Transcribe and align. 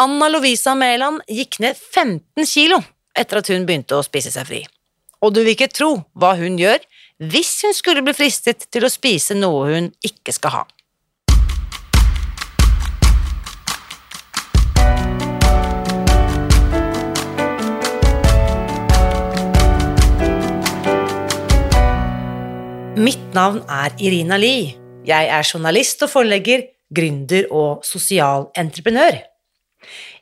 Anna 0.00 0.30
Lovisa 0.32 0.72
Mæland 0.72 1.20
gikk 1.28 1.58
ned 1.60 1.76
15 1.76 2.46
kilo 2.48 2.78
etter 3.20 3.42
at 3.42 3.48
hun 3.52 3.66
begynte 3.68 3.98
å 3.98 4.04
spise 4.06 4.30
seg 4.32 4.46
fri. 4.48 4.60
Og 5.20 5.34
du 5.36 5.42
vil 5.42 5.52
ikke 5.52 5.68
tro 5.68 5.90
hva 6.16 6.30
hun 6.38 6.56
gjør 6.56 6.80
hvis 7.20 7.50
hun 7.66 7.74
skulle 7.76 8.00
bli 8.06 8.14
fristet 8.16 8.64
til 8.72 8.86
å 8.86 8.88
spise 8.88 9.36
noe 9.36 9.66
hun 9.68 9.90
ikke 10.00 10.32
skal 10.32 10.54
ha. 10.54 10.62
Mitt 22.96 23.36
navn 23.36 23.60
er 23.68 23.92
Irina 24.00 24.40
Lie. 24.40 24.78
Jeg 25.04 25.28
er 25.28 25.44
journalist 25.44 26.08
og 26.08 26.14
forlegger, 26.14 26.70
gründer 26.88 27.52
og 27.52 27.84
sosial 27.84 28.48
entreprenør. 28.56 29.26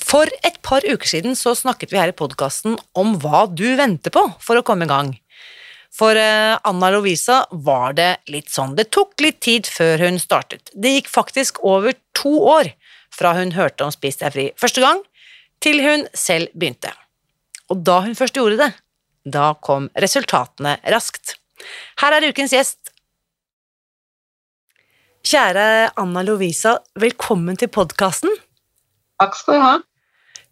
For 0.00 0.30
et 0.46 0.56
par 0.64 0.84
uker 0.86 1.06
siden 1.08 1.36
så 1.38 1.52
snakket 1.58 1.92
vi 1.92 2.00
her 2.00 2.12
i 2.12 2.16
podkasten 2.16 2.78
om 2.98 3.16
hva 3.22 3.44
du 3.46 3.68
venter 3.78 4.12
på 4.14 4.22
for 4.42 4.58
å 4.58 4.64
komme 4.66 4.88
i 4.88 4.90
gang. 4.90 5.12
For 5.94 6.16
eh, 6.16 6.56
Anna 6.66 6.90
Lovisa 6.94 7.42
var 7.50 7.96
det 7.98 8.10
litt 8.30 8.50
sånn. 8.52 8.76
Det 8.78 8.88
tok 8.94 9.18
litt 9.22 9.40
tid 9.42 9.68
før 9.68 10.06
hun 10.06 10.20
startet. 10.22 10.70
Det 10.72 10.94
gikk 10.94 11.10
faktisk 11.10 11.60
over 11.66 11.96
to 12.16 12.32
år 12.46 12.72
fra 13.14 13.34
hun 13.36 13.52
hørte 13.56 13.84
om 13.84 13.92
Spis 13.94 14.20
deg 14.20 14.34
fri 14.34 14.46
første 14.60 14.82
gang, 14.84 15.02
til 15.60 15.82
hun 15.84 16.06
selv 16.16 16.54
begynte. 16.54 16.92
Og 17.70 17.82
da 17.86 18.00
hun 18.06 18.16
først 18.18 18.38
gjorde 18.38 18.60
det, 18.62 18.70
da 19.28 19.52
kom 19.60 19.90
resultatene 19.98 20.78
raskt. 20.94 21.36
Her 22.00 22.16
er 22.16 22.30
ukens 22.30 22.54
gjest. 22.54 22.78
Kjære 25.26 25.90
Anna 26.00 26.22
Lovisa, 26.24 26.78
velkommen 26.96 27.58
til 27.60 27.68
podkasten. 27.68 28.32
Takk 29.20 29.36
skal 29.36 29.58
du 29.58 29.64
ha. 29.66 29.74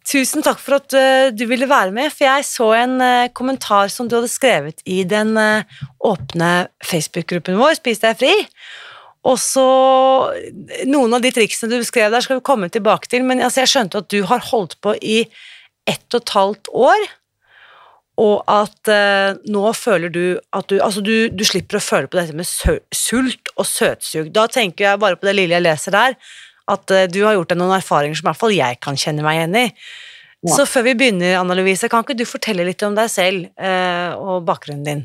Tusen 0.09 0.41
takk 0.41 0.57
for 0.57 0.79
at 0.79 0.93
uh, 0.97 1.29
du 1.35 1.43
ville 1.49 1.69
være 1.69 1.93
med, 1.93 2.09
for 2.13 2.25
jeg 2.25 2.45
så 2.47 2.69
en 2.79 2.95
uh, 2.97 3.29
kommentar 3.35 3.91
som 3.93 4.07
du 4.09 4.15
hadde 4.17 4.31
skrevet 4.31 4.81
i 4.89 5.03
den 5.05 5.35
uh, 5.37 5.61
åpne 6.01 6.69
Facebook-gruppen 6.81 7.59
vår, 7.59 7.77
Spis 7.77 8.01
deg 8.01 8.17
fri. 8.17 8.33
Og 9.29 9.37
så 9.41 9.67
Noen 10.89 11.13
av 11.13 11.21
de 11.21 11.33
triksene 11.35 11.69
du 11.69 11.77
beskrev 11.81 12.09
der, 12.09 12.25
skal 12.25 12.39
vi 12.39 12.47
komme 12.47 12.71
tilbake 12.73 13.11
til, 13.11 13.27
men 13.27 13.43
altså, 13.43 13.61
jeg 13.61 13.73
skjønte 13.73 14.01
at 14.01 14.09
du 14.09 14.23
har 14.31 14.41
holdt 14.49 14.79
på 14.81 14.95
i 14.97 15.21
ett 15.89 16.15
og 16.15 16.23
et 16.23 16.35
halvt 16.37 16.73
år, 16.73 17.07
og 18.19 18.49
at 18.51 18.89
nå 19.47 19.61
føler 19.79 20.11
du 20.11 20.23
at 20.55 20.67
du 20.67 20.75
Altså, 20.83 20.99
du, 20.99 21.29
du 21.31 21.43
slipper 21.47 21.79
å 21.79 21.83
føle 21.83 22.09
på 22.11 22.19
dette 22.19 22.35
med 22.35 22.47
sult 22.47 23.51
og 23.55 23.67
søtsug. 23.67 24.27
Da 24.35 24.43
tenker 24.51 24.89
jeg 24.89 24.99
bare 24.99 25.15
på 25.19 25.29
det 25.29 25.37
lille 25.37 25.55
jeg 25.55 25.63
leser 25.63 25.95
der, 25.95 26.17
at 26.69 26.93
uh, 26.93 27.05
du 27.09 27.21
har 27.25 27.35
gjort 27.37 27.51
deg 27.51 27.59
noen 27.61 27.77
erfaringer 27.77 28.19
som 28.19 28.27
i 28.27 28.31
hvert 28.31 28.41
fall 28.41 28.55
jeg 28.55 28.79
kan 28.83 28.99
kjenne 28.99 29.25
meg 29.25 29.39
igjen 29.39 29.59
i. 29.59 29.65
Ja. 30.47 30.55
Så 30.55 30.65
før 30.69 30.85
vi 30.87 30.95
begynner, 31.01 31.39
Anna 31.41 31.57
Louise, 31.57 31.89
kan 31.91 32.05
ikke 32.05 32.15
du 32.15 32.25
fortelle 32.27 32.63
litt 32.67 32.83
om 32.87 32.95
deg 32.95 33.09
selv 33.11 33.49
eh, 33.59 34.11
og 34.15 34.45
bakgrunnen 34.47 34.85
din? 34.87 35.01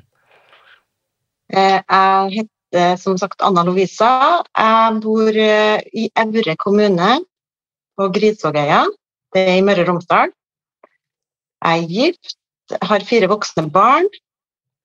Eh, 1.50 1.80
jeg 1.80 2.36
heter 2.36 3.00
som 3.02 3.19
sagt 3.19 3.42
Anna 3.42 3.64
Lovisa. 3.66 4.12
Jeg 4.54 5.00
bor 5.02 5.34
i 5.34 6.06
Evre 6.22 6.54
kommune 6.58 7.16
på 7.98 8.08
Grisvågøya. 8.14 8.84
Det 9.34 9.42
er 9.42 9.58
i 9.58 9.66
Møre 9.66 9.82
og 9.82 9.91
Romsdal. 9.91 10.31
Jeg 11.64 11.82
er 11.82 11.91
gift, 11.91 12.36
har 12.82 13.06
fire 13.08 13.31
voksne 13.31 13.66
barn. 13.75 14.06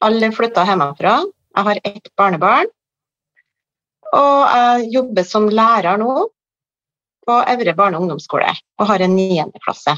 Alle 0.05 0.31
flytta 0.33 0.65
hjemmefra. 0.65 1.19
Jeg 1.57 1.67
har 1.67 1.81
ett 1.83 2.11
barnebarn. 2.17 2.69
Og 4.15 4.37
jeg 4.55 4.91
jobber 4.95 5.25
som 5.27 5.49
lærer 5.53 5.99
nå 6.01 6.13
på 7.29 7.39
Øvre 7.53 7.75
barne- 7.77 7.99
og 7.99 8.07
ungdomsskole 8.07 8.49
og 8.79 8.89
har 8.89 9.05
en 9.05 9.15
niendeklasse. 9.15 9.95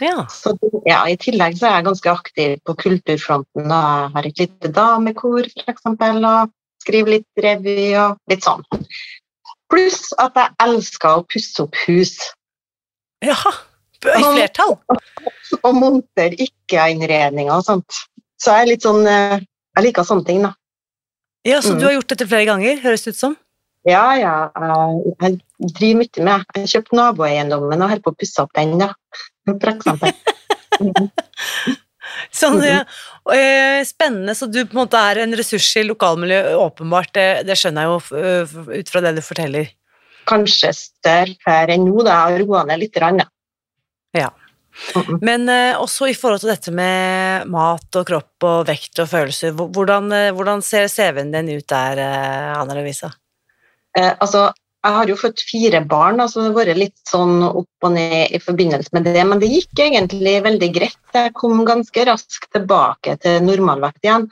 Ja. 0.00 0.24
Så 0.32 0.54
ja, 0.88 1.02
I 1.08 1.16
tillegg 1.20 1.58
så 1.58 1.68
er 1.68 1.78
jeg 1.78 1.88
ganske 1.90 2.10
aktiv 2.10 2.54
på 2.66 2.74
kulturfronten. 2.80 3.66
og 3.68 3.72
Jeg 3.72 4.12
har 4.14 4.28
et 4.28 4.38
lite 4.40 4.72
damekor 4.72 5.48
f.eks. 5.52 5.84
og 5.86 6.54
skriver 6.82 7.18
litt 7.18 7.44
revy 7.44 7.92
og 8.00 8.16
litt 8.30 8.46
sånn. 8.46 8.64
Pluss 9.72 10.10
at 10.20 10.36
jeg 10.36 10.56
elsker 10.64 11.20
å 11.20 11.26
pusse 11.28 11.62
opp 11.62 11.76
hus. 11.86 12.16
Ja, 13.22 13.36
i 14.02 14.24
flertall? 14.24 14.74
Og, 14.90 14.98
og 15.62 15.76
montere 15.78 16.34
ikke-innredninger 16.40 17.54
og 17.54 17.64
sånt. 17.68 18.02
Så 18.42 18.56
jeg 18.56 18.64
er 18.64 18.70
litt 18.72 18.82
sånn 18.82 19.06
eh, 19.06 19.38
Jeg 19.76 19.86
liker 19.86 20.04
sånne 20.04 20.26
ting, 20.26 20.42
da. 20.44 20.50
Ja, 21.46 21.62
Så 21.62 21.74
mm. 21.74 21.78
du 21.78 21.86
har 21.86 21.94
gjort 21.96 22.10
dette 22.12 22.26
flere 22.28 22.48
ganger, 22.50 22.80
høres 22.82 23.06
det 23.06 23.14
ut 23.14 23.20
som? 23.20 23.36
Ja, 23.88 24.04
ja. 24.14 24.34
Jeg 25.22 25.38
driver 25.62 26.00
mye 26.02 26.24
med 26.26 26.32
Jeg 26.32 26.62
har 26.62 26.72
kjøpt 26.74 26.96
naboeiendommen 26.96 27.84
og 27.84 27.92
holder 27.92 28.04
på 28.04 28.12
å 28.12 28.18
pusse 28.18 28.42
opp 28.42 28.52
den, 28.58 28.74
da. 28.80 28.92
For 29.48 29.70
eksempel. 29.72 30.12
sånn, 32.42 32.60
ja. 32.66 32.82
Eh, 33.34 33.80
spennende. 33.86 34.34
Så 34.38 34.48
du 34.50 34.62
på 34.64 34.76
en 34.76 34.82
måte 34.82 35.00
er 35.00 35.22
en 35.22 35.36
ressurs 35.38 35.68
i 35.78 35.86
lokalmiljøet, 35.86 36.56
åpenbart. 36.58 37.14
Det, 37.14 37.28
det, 37.48 37.58
skjønner 37.58 37.86
jeg 37.86 37.92
jo 37.92 38.20
eh, 38.20 38.82
ut 38.82 38.92
fra 38.92 39.04
det 39.04 39.16
du 39.18 39.22
forteller. 39.24 39.72
Kanskje 40.30 40.70
større 40.78 41.64
enn 41.74 41.88
nå, 41.88 42.04
da. 42.06 42.24
Roa 42.42 42.66
ned 42.68 42.84
litt. 42.84 43.00
Rann, 43.02 43.22
ja. 44.16 44.30
Men 45.20 45.48
eh, 45.52 45.76
også 45.76 46.08
i 46.08 46.16
forhold 46.16 46.42
til 46.42 46.52
dette 46.54 46.72
med 46.74 47.48
mat 47.52 47.98
og 48.00 48.06
kropp 48.08 48.46
og 48.48 48.62
vekt 48.70 49.02
og 49.04 49.10
følelser, 49.10 49.52
hvordan, 49.52 50.08
hvordan 50.32 50.64
ser 50.64 50.88
CV-en 50.88 51.34
din 51.34 51.58
ut 51.58 51.68
der, 51.68 52.00
Anna 52.56 52.78
Lovisa? 52.78 53.12
Eh, 53.98 54.12
altså, 54.18 54.46
jeg 54.82 54.94
har 54.96 55.10
jo 55.10 55.14
født 55.18 55.42
fire 55.46 55.80
barn, 55.86 56.18
så 56.18 56.24
altså 56.24 56.40
det 56.40 56.48
har 56.48 56.56
vært 56.56 56.78
litt 56.80 57.02
sånn 57.06 57.44
opp 57.46 57.86
og 57.86 57.92
ned 57.94 58.32
i 58.34 58.40
forbindelse 58.42 58.90
med 58.96 59.06
det. 59.06 59.22
Men 59.30 59.38
det 59.38 59.50
gikk 59.52 59.82
egentlig 59.84 60.32
veldig 60.42 60.68
greit. 60.74 60.98
Jeg 61.14 61.34
kom 61.38 61.62
ganske 61.68 62.06
raskt 62.08 62.48
tilbake 62.56 63.14
til 63.22 63.44
normalvekt 63.46 64.02
igjen. 64.02 64.26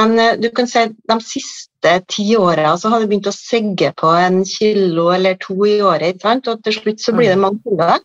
Men 0.00 0.16
eh, 0.16 0.38
du 0.40 0.48
kan 0.56 0.70
si 0.70 0.86
de 0.88 1.18
siste 1.20 1.92
ti 2.08 2.24
åra 2.40 2.72
så 2.80 2.88
har 2.88 3.02
det 3.02 3.10
begynt 3.10 3.28
å 3.28 3.36
segge 3.36 3.92
på 4.00 4.14
en 4.16 4.40
kilo 4.48 5.10
eller 5.12 5.36
to 5.44 5.58
i 5.68 5.76
året. 5.84 6.24
Og 6.24 6.64
til 6.64 6.78
slutt 6.78 7.04
så 7.04 7.12
blir 7.16 7.34
det 7.34 7.36
mm. 7.36 7.44
mange 7.44 7.60
kilo. 7.66 8.00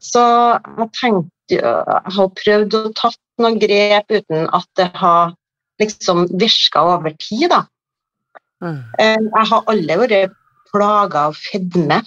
Så 0.00 0.22
jeg 0.54 0.90
tenkte 1.00 1.28
jeg 1.50 2.14
har 2.14 2.34
prøvd 2.38 2.74
å 2.78 2.88
tatt 2.94 3.18
noen 3.42 3.58
grep 3.58 4.12
uten 4.14 4.46
at 4.54 4.68
det 4.78 4.86
har 4.94 5.34
liksom 5.82 6.28
virka 6.38 6.84
over 6.94 7.10
tid. 7.18 7.48
da. 7.50 7.64
Mm. 8.62 8.78
Eh, 9.02 9.18
jeg 9.18 9.50
har 9.50 9.72
aldri 9.72 9.98
vært 10.04 10.38
plaga 10.70 11.26
av 11.30 11.36
fedme. 11.38 12.00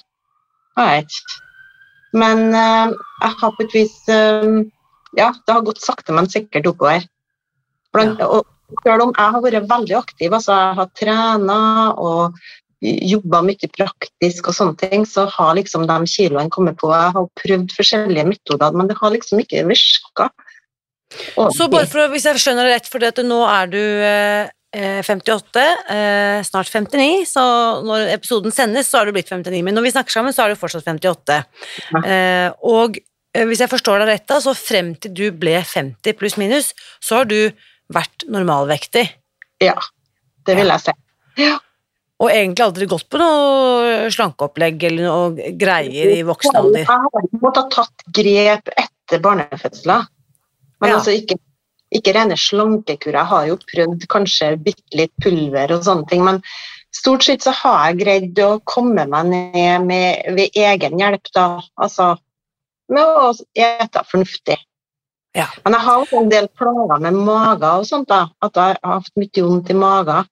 Men 2.13 2.47
uh, 2.53 2.93
jeg 2.93 3.37
har 3.41 3.53
på 3.53 3.65
et 3.65 3.75
vis 3.75 3.93
uh, 4.09 4.63
Ja, 5.17 5.29
det 5.33 5.53
har 5.53 5.65
gått 5.65 5.83
sakte, 5.83 6.13
men 6.15 6.29
sikkert 6.29 6.69
oppover. 6.71 7.05
Blant, 7.93 8.21
ja. 8.21 8.29
og 8.29 8.81
selv 8.81 9.07
om 9.07 9.13
jeg 9.13 9.35
har 9.35 9.43
vært 9.45 9.69
veldig 9.69 9.95
aktiv, 9.99 10.33
altså 10.33 10.55
jeg 10.57 10.77
har 10.79 10.91
trena 10.97 11.57
og 12.01 12.39
jobba 12.83 13.43
mye 13.45 13.69
praktisk 13.71 14.49
og 14.49 14.55
sånne 14.57 14.79
ting, 14.81 15.05
så 15.07 15.27
har 15.31 15.53
liksom 15.55 15.85
de 15.87 15.97
kiloene 16.09 16.51
kommet 16.51 16.79
på. 16.81 16.89
Jeg 16.91 17.13
har 17.15 17.29
prøvd 17.39 17.75
forskjellige 17.77 18.25
metoder, 18.31 18.73
men 18.75 18.89
det 18.89 18.97
har 18.99 19.13
liksom 19.13 19.43
ikke 19.43 19.63
virka. 19.69 20.27
Så 21.53 21.69
bare 21.69 21.87
for 21.87 22.09
hvis 22.11 22.25
jeg 22.25 22.41
skjønner 22.41 22.67
det 22.67 22.73
rett, 22.79 22.89
for 22.89 23.23
nå 23.23 23.39
er 23.45 23.69
du 23.69 23.83
58, 24.73 25.61
eh, 25.61 25.95
eh, 25.95 26.43
snart 26.47 26.69
59, 26.73 27.25
så 27.29 27.43
når 27.85 28.07
episoden 28.15 28.53
sendes, 28.55 28.89
så 28.89 28.99
har 28.99 29.05
du 29.05 29.13
blitt 29.15 29.29
59. 29.29 29.61
Men 29.63 29.75
når 29.77 29.87
vi 29.87 29.91
snakker 29.93 30.15
sammen, 30.15 30.33
så 30.33 30.45
er 30.45 30.53
du 30.53 30.59
fortsatt 30.61 30.87
58. 30.89 31.41
Ja. 31.93 32.01
Eh, 32.03 32.49
og 32.65 32.97
hvis 33.33 33.61
jeg 33.63 33.69
forstår 33.71 34.01
deg 34.03 34.11
rett, 34.11 34.25
da, 34.29 34.39
så 34.41 34.53
frem 34.57 34.93
til 35.01 35.13
du 35.13 35.23
ble 35.37 35.55
50 35.61 36.17
pluss 36.17 36.37
minus, 36.41 36.73
så 37.01 37.21
har 37.21 37.29
du 37.29 37.37
vært 37.93 38.25
normalvektig. 38.29 39.07
Ja, 39.63 39.77
det 40.47 40.57
vil 40.57 40.69
jeg 40.73 40.85
si. 40.85 40.93
Ja. 41.41 41.55
Og 42.23 42.29
egentlig 42.29 42.63
aldri 42.63 42.85
gått 42.87 43.07
på 43.11 43.19
noe 43.19 44.09
slankeopplegg 44.13 44.83
eller 44.89 45.07
noe 45.09 45.53
greier 45.59 46.13
i 46.13 46.21
voksen 46.25 46.55
alder. 46.55 46.85
Jeg 46.85 46.89
har 46.89 47.31
måttet 47.41 47.73
tatt 47.73 48.05
grep 48.15 48.69
etter 48.77 49.23
barnefødsler, 49.23 50.05
men 50.81 50.89
Ja. 50.89 50.99
altså 50.99 51.11
ikke, 51.17 51.37
ikke 51.93 52.13
rene 52.15 52.37
slankekurer, 52.39 53.19
Jeg 53.21 53.31
har 53.31 53.47
jo 53.47 53.57
prøvd 53.57 54.07
kanskje 54.11 54.51
bitte 54.63 54.97
litt 54.97 55.13
pulver 55.23 55.71
og 55.75 55.83
sånne 55.85 56.07
ting, 56.09 56.23
men 56.25 56.41
stort 56.93 57.23
sett 57.23 57.41
så 57.45 57.51
har 57.51 57.89
jeg 57.89 57.99
greid 58.03 58.39
å 58.43 58.59
komme 58.65 59.05
meg 59.09 59.25
ned 59.31 59.85
med, 59.87 60.23
ved 60.35 60.49
egen 60.55 60.99
hjelp, 60.99 61.31
da. 61.33 61.47
Altså 61.77 62.15
med 62.89 63.01
å 63.03 63.31
ete 63.55 64.03
fornuftig. 64.09 64.57
Ja. 65.33 65.47
Men 65.65 65.73
jeg 65.73 65.81
har 65.87 66.01
også 66.03 66.19
en 66.21 66.29
del 66.29 66.47
plager 66.53 66.99
med 67.01 67.13
magen 67.25 67.63
og 67.79 67.87
sånt, 67.89 68.07
da. 68.11 68.27
At 68.43 68.53
jeg 68.59 68.77
har 68.83 68.99
hatt 68.99 69.15
mye 69.17 69.45
vondt 69.47 69.71
i 69.73 69.77
magen. 69.77 70.27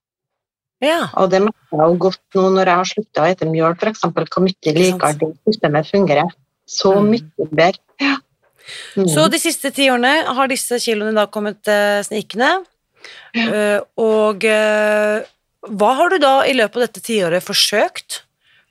Ja. 0.82 1.08
Og 1.18 1.30
det 1.32 1.42
merker 1.46 1.78
jeg 1.78 1.90
jo 1.94 1.98
godt 2.08 2.38
nå 2.38 2.44
når 2.56 2.70
jeg 2.70 2.80
har 2.82 2.90
slutta 2.90 3.24
å 3.24 3.30
ete 3.32 3.48
mjøl, 3.50 3.76
f.eks. 3.78 4.02
Hvor 4.02 4.46
mye 4.46 4.74
likere 4.78 5.14
det 5.20 5.32
systemet 5.48 5.90
fungerer. 5.90 6.30
Så 6.70 6.94
Mm. 7.02 7.10
mye 7.12 7.48
bedre. 7.50 7.80
Ja. 8.00 8.16
Mm. 8.96 9.08
Så 9.10 9.28
de 9.32 9.40
siste 9.42 9.72
ti 9.76 9.90
årene 9.92 10.14
har 10.36 10.50
disse 10.52 10.80
kiloene 10.82 11.16
da 11.16 11.28
kommet 11.32 11.68
eh, 11.72 12.02
snikende. 12.06 12.60
Uh, 13.34 13.80
og 13.98 14.44
uh, 14.46 15.24
hva 15.74 15.92
har 15.98 16.12
du 16.12 16.20
da 16.22 16.34
i 16.46 16.54
løpet 16.54 16.78
av 16.78 16.84
dette 16.84 17.02
tiåret 17.06 17.42
forsøkt 17.42 18.20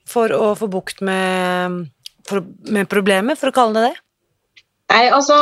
for 0.06 0.30
å 0.34 0.52
få 0.58 0.68
bukt 0.70 1.00
med, 1.06 1.88
for, 2.28 2.44
med 2.70 2.86
problemet, 2.90 3.40
for 3.40 3.50
å 3.50 3.56
kalle 3.56 3.80
det 3.80 3.88
det? 3.88 4.04
Nei, 4.92 5.04
altså, 5.16 5.40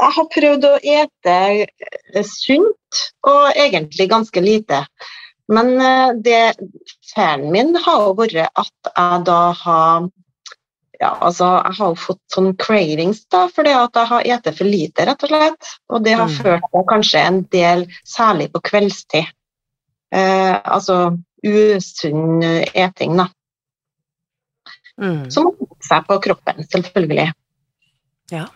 jeg 0.00 0.16
har 0.16 0.28
prøvd 0.36 0.66
å 0.68 0.72
ete 0.94 1.36
eh, 1.66 2.24
sunt, 2.24 3.02
og 3.28 3.60
egentlig 3.60 4.08
ganske 4.12 4.44
lite. 4.44 4.84
Men 5.50 5.72
det 6.22 6.54
feilen 7.10 7.50
min 7.50 7.74
har 7.74 8.04
jo 8.06 8.16
vært 8.20 8.44
at 8.46 8.90
jeg 8.92 9.22
da 9.26 9.40
har 9.64 10.10
ja, 11.00 11.14
altså, 11.24 11.46
jeg 11.64 11.76
har 11.78 11.92
jo 11.94 11.96
fått 11.96 12.20
sånn 12.34 12.50
cravings 12.60 13.22
da, 13.32 13.46
fordi 13.48 13.72
at 13.72 13.94
jeg 13.96 14.06
har 14.10 14.24
spist 14.42 14.58
for 14.58 14.68
lite, 14.68 15.06
rett 15.08 15.22
og 15.24 15.30
slett. 15.32 15.68
Og 15.88 16.04
det 16.04 16.12
har 16.18 16.28
Mm. 16.28 16.36
ført 16.42 16.66
til 16.72 16.84
kanskje 16.90 17.18
en 17.26 17.42
del, 17.50 17.86
særlig 18.04 18.50
på 18.52 18.60
kveldstid. 18.60 19.26
Eh, 20.12 20.60
altså 20.64 21.16
usunn 21.46 22.42
eting, 22.74 23.16
da. 23.16 23.28
Mm. 25.00 25.30
Som 25.32 25.46
har 25.46 25.76
seg 25.80 26.06
på 26.06 26.20
kroppen, 26.20 26.64
selvfølgelig. 26.68 27.32
Ja. 28.30 28.46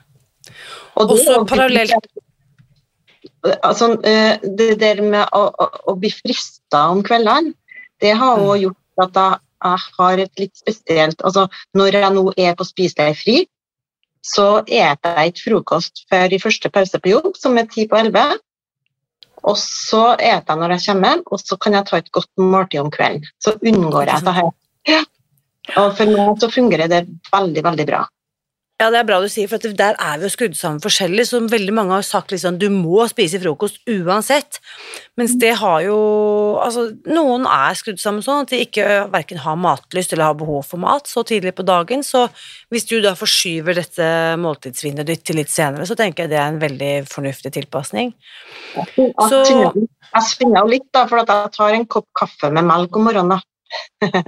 Og 0.97 1.11
jo- 1.17 1.45
parallelt- 1.49 1.95
Altså, 3.63 3.93
eh, 4.05 4.39
det 4.57 4.79
der 4.81 5.03
med 5.03 5.29
å, 5.33 5.51
å, 5.53 5.67
å 5.89 5.95
bli 6.01 6.09
frista 6.11 6.89
om 6.91 7.03
kveldene, 7.03 7.53
det 8.01 8.17
har 8.17 8.39
Mm. 8.39 8.61
gjort 8.61 8.77
at 9.03 9.13
jeg, 9.15 9.39
jeg 9.65 9.99
har 9.99 10.23
et 10.23 10.41
litt 10.41 10.57
spesielt 10.61 11.23
Altså, 11.25 11.49
når 11.75 11.99
jeg 11.99 12.15
nå 12.15 12.25
er 12.37 12.57
på 12.59 12.67
spiseleirfri, 12.69 13.45
så 14.25 14.47
eter 14.65 15.21
jeg 15.21 15.33
ikke 15.33 15.45
frokost 15.51 16.05
før 16.09 16.33
i 16.33 16.41
første 16.41 16.71
pause 16.73 17.01
på 17.01 17.13
jobb, 17.13 17.35
som 17.37 17.59
er 17.61 17.69
ti 17.69 17.87
på 17.89 17.99
elleve. 18.01 18.25
Og 19.45 19.59
så 19.61 20.15
eter 20.15 20.55
jeg 20.55 20.61
når 20.61 20.77
jeg 20.77 20.85
kommer 20.87 21.11
hjem, 21.11 21.25
og 21.27 21.43
så 21.43 21.59
kan 21.61 21.77
jeg 21.77 21.89
ta 21.91 22.01
et 22.01 22.13
godt 22.17 22.31
måltid 22.41 22.81
om 22.81 22.93
kvelden. 22.93 23.27
Så 23.43 23.57
unngår 23.61 24.09
jeg 24.09 24.25
det 24.25 24.37
her. 24.39 24.53
Og 25.81 25.93
for 25.97 26.13
meg 26.13 26.41
så 26.41 26.51
fungerer 26.53 26.91
det 26.93 27.05
veldig, 27.33 27.65
veldig 27.65 27.87
bra. 27.89 28.05
Ja, 28.83 28.89
det 28.91 28.99
er 28.99 29.07
bra 29.07 29.21
du 29.23 29.29
sier, 29.31 29.47
for 29.47 29.63
der 29.63 29.95
er 30.03 30.17
vi 30.19 30.27
jo 30.27 30.33
skrudd 30.35 30.57
sammen 30.59 30.81
forskjellig, 30.83 31.23
så 31.29 31.39
veldig 31.47 31.75
mange 31.77 31.95
har 31.95 32.03
sagt 32.03 32.33
liksom 32.35 32.57
du 32.59 32.67
må 32.75 33.05
spise 33.07 33.39
frokost 33.39 33.79
uansett, 33.87 34.59
mens 35.17 35.37
det 35.39 35.53
har 35.61 35.85
jo 35.87 35.99
Altså, 36.65 36.89
noen 37.11 37.45
er 37.51 37.75
skrudd 37.79 37.99
sammen 38.01 38.23
sånn 38.25 38.45
at 38.45 38.53
de 38.53 38.61
ikke 38.65 38.85
verken 39.13 39.41
har 39.43 39.57
matlyst 39.61 40.13
eller 40.15 40.31
har 40.31 40.37
behov 40.39 40.63
for 40.67 40.81
mat 40.83 41.07
så 41.11 41.23
tidlig 41.27 41.53
på 41.59 41.67
dagen, 41.67 42.03
så 42.07 42.27
hvis 42.73 42.87
du 42.89 42.97
da 43.05 43.13
forskyver 43.19 43.79
dette 43.79 44.07
måltidsvinduet 44.43 45.07
ditt 45.11 45.25
til 45.29 45.39
litt 45.39 45.53
senere, 45.53 45.87
så 45.87 45.97
tenker 45.99 46.25
jeg 46.25 46.33
det 46.35 46.39
er 46.41 46.51
en 46.53 46.63
veldig 46.63 46.93
fornuftig 47.11 47.53
tilpasning. 47.59 48.15
Jeg 48.75 49.13
Så- 49.29 49.73
jeg 50.15 50.23
svinger 50.31 50.63
jo 50.63 50.67
litt, 50.71 50.89
da, 50.95 51.07
for 51.07 51.19
at 51.23 51.29
jeg 51.29 51.53
tar 51.59 51.75
en 51.75 51.87
kopp 51.87 52.07
kaffe 52.17 52.51
med 52.53 52.65
melk 52.65 52.97
om 52.97 53.05
morgenen. 53.11 53.43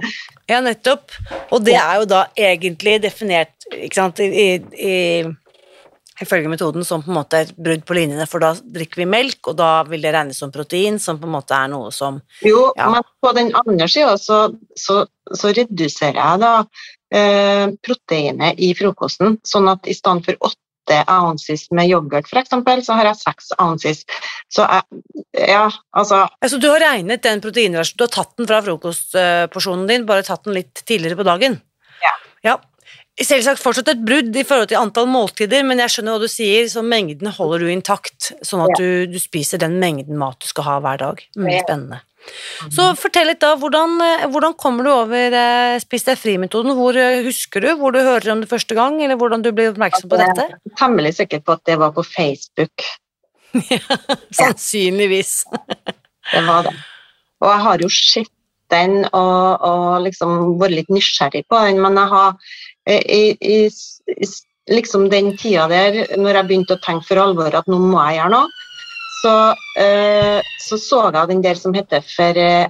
Ja, 0.49 0.59
nettopp. 0.63 1.11
Og 1.51 1.63
det 1.65 1.75
er 1.75 1.99
jo 2.01 2.05
da 2.07 2.25
egentlig 2.39 3.01
definert, 3.03 3.56
ikke 3.75 3.95
sant, 3.99 4.19
i, 4.23 4.57
i, 4.73 4.95
ifølge 6.21 6.49
metoden 6.49 6.85
som 6.87 7.03
på 7.03 7.11
en 7.11 7.17
måte 7.19 7.41
et 7.43 7.53
brudd 7.55 7.83
på 7.87 7.97
linjene, 7.97 8.25
for 8.29 8.43
da 8.43 8.53
drikker 8.57 9.03
vi 9.03 9.09
melk, 9.09 9.39
og 9.51 9.57
da 9.59 9.71
vil 9.89 10.01
det 10.05 10.13
regnes 10.15 10.39
som 10.41 10.53
protein, 10.53 10.99
som 11.01 11.19
på 11.21 11.27
en 11.29 11.35
måte 11.37 11.57
er 11.57 11.71
noe 11.73 11.91
som 11.95 12.21
Jo, 12.45 12.71
Ja. 12.77 12.89
men 12.93 13.05
på 13.21 13.33
den 13.37 13.51
andre 13.55 13.87
sida 13.91 14.15
så, 14.21 14.47
så, 14.75 15.03
så 15.33 15.51
reduserer 15.53 16.17
jeg 16.17 16.39
da 16.45 16.53
eh, 17.13 17.67
proteinet 17.85 18.57
i 18.59 18.71
frokosten, 18.77 19.37
sånn 19.45 19.69
at 19.69 19.85
i 19.87 19.93
stedet 19.97 20.25
for 20.25 20.49
åtte 20.51 21.01
ounces 21.11 21.65
med 21.75 21.89
yoghurt 21.91 22.29
f.eks., 22.31 22.53
så 22.87 22.95
har 22.95 23.09
jeg 23.09 23.19
seks 23.19 23.49
ounces. 23.59 24.05
Så 24.47 24.63
jeg, 24.63 25.03
ja, 25.51 25.65
altså 25.91 26.23
Altså, 26.39 26.57
du 26.63 26.69
har 26.71 26.79
regnet 26.79 27.25
den 27.25 27.43
proteinrasjonen, 27.43 27.97
du 27.99 28.05
har 28.05 28.13
tatt 28.15 28.33
den 28.39 28.47
fra 28.47 28.61
frokostporsjonen 28.63 29.85
din, 29.91 30.07
bare 30.07 30.23
tatt 30.23 30.47
den 30.47 30.55
litt 30.55 30.81
tidligere 30.87 31.19
på 31.19 31.27
dagen. 31.27 31.59
Ja. 32.01 32.13
Ja. 32.47 32.55
Selvsagt 33.17 33.61
fortsatt 33.63 33.87
et 33.89 34.01
brudd 34.05 34.35
i 34.37 34.43
forhold 34.45 34.69
til 34.69 34.77
antall 34.77 35.07
måltider, 35.09 35.63
men 35.65 35.79
jeg 35.81 35.89
skjønner 35.95 36.13
hva 36.17 36.21
du 36.21 36.29
sier, 36.29 36.67
så 36.69 36.83
mengden 36.85 37.31
holder 37.33 37.63
du 37.65 37.71
intakt, 37.73 38.31
sånn 38.45 38.61
at 38.67 38.75
du, 38.77 39.07
du 39.09 39.17
spiser 39.21 39.61
den 39.63 39.79
mengden 39.81 40.19
mat 40.21 40.37
du 40.43 40.45
skal 40.49 40.67
ha 40.67 40.75
hver 40.85 41.01
dag. 41.01 41.23
Mm, 41.37 41.49
Ja. 41.49 41.63
spennende. 41.65 42.03
Så 42.75 42.89
fortell 42.99 43.29
litt 43.31 43.39
da, 43.39 43.53
hvordan, 43.55 43.95
eh, 44.03 44.25
hvordan 44.27 44.53
kommer 44.59 44.83
du 44.83 44.89
over 44.91 45.35
eh, 45.39 45.77
Spis 45.79 46.03
deg 46.03 46.19
fri-metoden? 46.19 46.75
Hvor 46.75 46.97
eh, 46.99 47.21
husker 47.23 47.63
du? 47.63 47.69
Hvor 47.79 47.95
du 47.95 48.01
hører 48.03 48.33
om 48.33 48.41
det 48.43 48.49
første 48.51 48.75
gang, 48.75 48.99
eller 49.01 49.15
hvordan 49.15 49.45
du 49.45 49.53
blir 49.55 49.71
oppmerksom 49.71 50.11
på 50.11 50.19
dette? 50.19 50.43
Jeg 50.51 50.59
er 50.73 50.77
temmelig 50.81 51.13
sikker 51.21 51.39
på 51.47 51.55
at 51.55 51.63
det 51.69 51.77
var 51.79 51.93
på 51.95 52.03
Facebook. 52.03 52.83
ja, 53.71 53.79
Sannsynligvis. 54.35 55.45
Det 56.33 56.43
var 56.45 56.67
det. 56.67 56.75
Og 57.41 57.49
jeg 57.53 57.63
har 57.69 57.85
jo 57.85 57.89
sett 57.93 58.33
den 58.73 59.05
og, 59.15 59.63
og 59.63 60.01
liksom 60.03 60.57
vært 60.59 60.75
litt 60.75 60.89
nysgjerrig 60.91 61.45
på 61.47 61.59
den, 61.63 61.79
men 61.79 61.95
jeg 61.95 62.11
har 62.11 62.55
i, 62.87 63.35
i, 63.39 63.57
i 63.67 64.29
liksom 64.71 65.09
den 65.11 65.33
tida 65.37 65.67
der, 65.71 65.99
når 66.19 66.41
jeg 66.41 66.49
begynte 66.49 66.77
å 66.77 66.83
tenke 66.83 67.07
for 67.07 67.21
alvor 67.21 67.55
at 67.55 67.67
nå 67.71 67.79
må 67.81 68.01
jeg 68.07 68.19
gjøre 68.19 68.33
noe, 68.35 68.67
så, 69.21 69.33
eh, 69.81 70.39
så 70.61 70.77
så 70.77 71.03
jeg 71.09 71.31
den 71.31 71.43
der 71.45 71.59
som 71.59 71.73
heter 71.75 72.03
for 72.05 72.41
eh, 72.41 72.67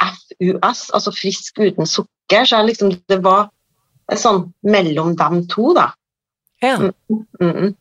FUS, 0.00 0.86
altså 0.96 1.12
frisk 1.12 1.60
uten 1.60 1.88
sukker, 1.88 2.46
så 2.46 2.60
jeg 2.60 2.70
liksom, 2.70 2.94
det 3.10 3.20
var 3.24 3.50
sånn 4.16 4.46
mellom 4.66 5.12
dem 5.18 5.44
to, 5.50 5.74
da. 5.76 5.90
Ja. 6.62 6.76
Mm 6.78 7.52
-mm. 7.52 7.74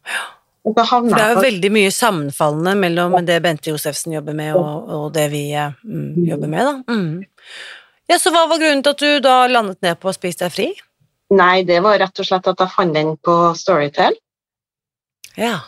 For 0.63 1.15
det 1.15 1.21
er 1.23 1.33
jo 1.33 1.41
veldig 1.41 1.71
mye 1.71 1.91
sammenfallende 1.91 2.75
mellom 2.75 3.25
det 3.25 3.39
Bente 3.41 3.69
Josefsen 3.69 4.13
jobber 4.13 4.33
med, 4.33 4.55
og, 4.55 4.89
og 4.89 5.13
det 5.13 5.29
vi 5.31 5.53
eh, 5.55 5.71
mm, 5.83 6.25
jobber 6.27 6.47
med, 6.47 6.65
da. 6.65 6.93
Mm. 6.93 7.23
Ja, 8.09 8.19
så 8.19 8.31
hva 8.33 8.47
var 8.49 8.59
grunnen 8.59 8.83
til 8.83 8.91
at 8.91 8.99
du 8.99 9.19
da 9.19 9.47
landet 9.47 9.81
ned 9.81 9.99
på 10.01 10.09
å 10.09 10.13
spise 10.13 10.43
deg 10.43 10.51
fri? 10.51 10.67
Nei, 11.29 11.63
det 11.63 11.81
var 11.85 11.99
rett 12.01 12.19
og 12.19 12.25
slett 12.25 12.47
at 12.49 12.59
jeg 12.63 12.73
fant 12.73 12.93
den 12.95 13.11
på 13.21 13.33
Storytel. 13.55 14.15
Ja. 15.37 15.59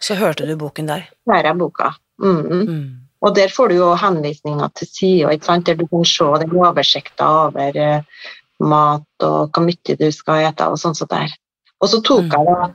Så 0.00 0.16
hørte 0.18 0.46
du 0.48 0.54
boken 0.56 0.88
der. 0.88 1.08
Der 1.28 1.44
er 1.50 1.54
boka. 1.58 1.92
Mm. 2.22 2.40
Mm. 2.68 2.86
Og 3.24 3.34
der 3.36 3.48
får 3.52 3.68
du 3.72 3.74
jo 3.78 3.90
henvisninger 3.96 4.68
til 4.76 4.88
sider, 4.88 5.36
der 5.64 5.74
du 5.74 5.86
kan 5.88 6.04
se 6.04 6.24
den 6.42 6.52
oversikta 6.56 7.28
over 7.46 7.76
eh, 7.76 8.02
mat 8.60 9.24
og 9.24 9.50
hvor 9.52 9.64
mye 9.64 9.96
du 9.98 10.10
skal 10.12 10.44
ete 10.48 10.66
og 10.68 10.76
sånn 10.80 10.96
som 10.96 11.08
der. 11.10 11.32
Og 11.80 11.88
så 11.88 12.00
tok 12.04 12.24
Mm. 12.24 12.32
jeg 12.32 12.46
da 12.46 12.72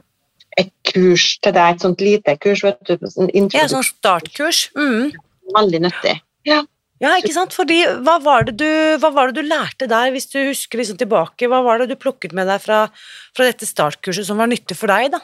et 0.58 0.72
kurs 0.84 1.40
til 1.40 1.54
deg, 1.54 1.76
et 1.76 1.82
sånt 1.82 2.02
lite 2.02 2.38
kurs, 2.38 2.64
vet 2.64 2.80
du, 2.86 2.98
sånn 3.08 3.30
Ja, 3.54 3.68
sånn 3.68 3.84
startkurs. 3.86 4.70
Mm. 4.76 5.14
veldig 5.56 5.82
nyttig. 5.82 6.22
Ja. 6.46 6.64
Ja, 7.00 7.14
ikke 7.16 7.32
sant? 7.32 7.56
Fordi 7.56 7.80
hva 8.04 8.18
var, 8.24 8.44
det 8.50 8.58
du, 8.60 8.68
hva 9.00 9.12
var 9.16 9.32
det 9.32 9.40
du 9.40 9.48
lærte 9.48 9.88
der, 9.88 10.12
hvis 10.12 10.28
du 10.34 10.40
husker 10.50 10.82
liksom 10.82 11.00
tilbake? 11.00 11.48
Hva 11.48 11.62
var 11.64 11.80
det 11.80 11.94
du 11.94 12.00
plukket 12.00 12.36
med 12.36 12.50
deg 12.52 12.60
fra, 12.64 12.86
fra 13.38 13.48
dette 13.48 13.68
startkurset 13.68 14.28
som 14.28 14.42
var 14.42 14.52
nyttig 14.52 14.76
for 14.76 14.92
deg, 14.92 15.14
da? 15.16 15.22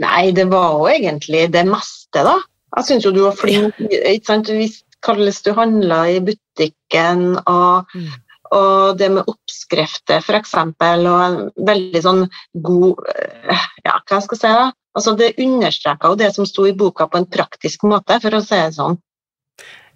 Nei, 0.00 0.30
det 0.36 0.46
var 0.52 0.76
jo 0.76 0.88
egentlig 0.92 1.46
det 1.52 1.64
meste, 1.68 2.24
da. 2.24 2.38
Jeg 2.76 2.88
syns 2.88 3.06
jo 3.06 3.12
du 3.16 3.22
var 3.24 3.36
flink. 3.36 3.76
ikke 3.88 4.28
sant? 4.28 4.48
Hvis 4.52 4.82
hvordan 5.04 5.42
du 5.44 5.52
handla 5.56 5.98
i 6.10 6.20
butikken, 6.24 7.36
og, 7.46 7.86
Mm. 7.94 8.08
og 8.52 8.98
det 8.98 9.10
med 9.12 9.28
oppskrifter, 9.28 10.18
f.eks., 10.24 10.54
og 10.54 11.20
en 11.20 11.50
veldig 11.56 12.02
sånn 12.02 12.28
god 12.62 13.04
eh, 13.14 13.66
Ja, 13.84 14.00
hva 14.08 14.20
skal 14.20 14.36
jeg 14.36 14.40
si, 14.40 14.48
da? 14.48 14.72
Altså, 14.96 15.16
det 15.16 15.36
understreka 15.38 16.08
jo 16.08 16.16
det 16.16 16.34
som 16.34 16.46
sto 16.46 16.64
i 16.66 16.72
boka 16.72 17.06
på 17.06 17.18
en 17.18 17.26
praktisk 17.26 17.84
måte, 17.84 18.20
for 18.20 18.30
å 18.30 18.40
si 18.42 18.56
det 18.56 18.74
sånn. 18.74 18.96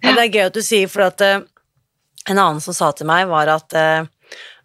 Ja, 0.01 0.15
det 0.15 0.23
er 0.23 0.33
gøy 0.33 0.47
at 0.47 0.57
du 0.57 0.63
sier, 0.65 0.89
for 0.91 1.05
at 1.07 1.21
uh, 1.25 1.43
en 2.29 2.37
annen 2.37 2.61
som 2.63 2.75
sa 2.75 2.91
til 2.95 3.09
meg, 3.09 3.27
var 3.29 3.51
at 3.53 3.77
uh, 3.77 4.09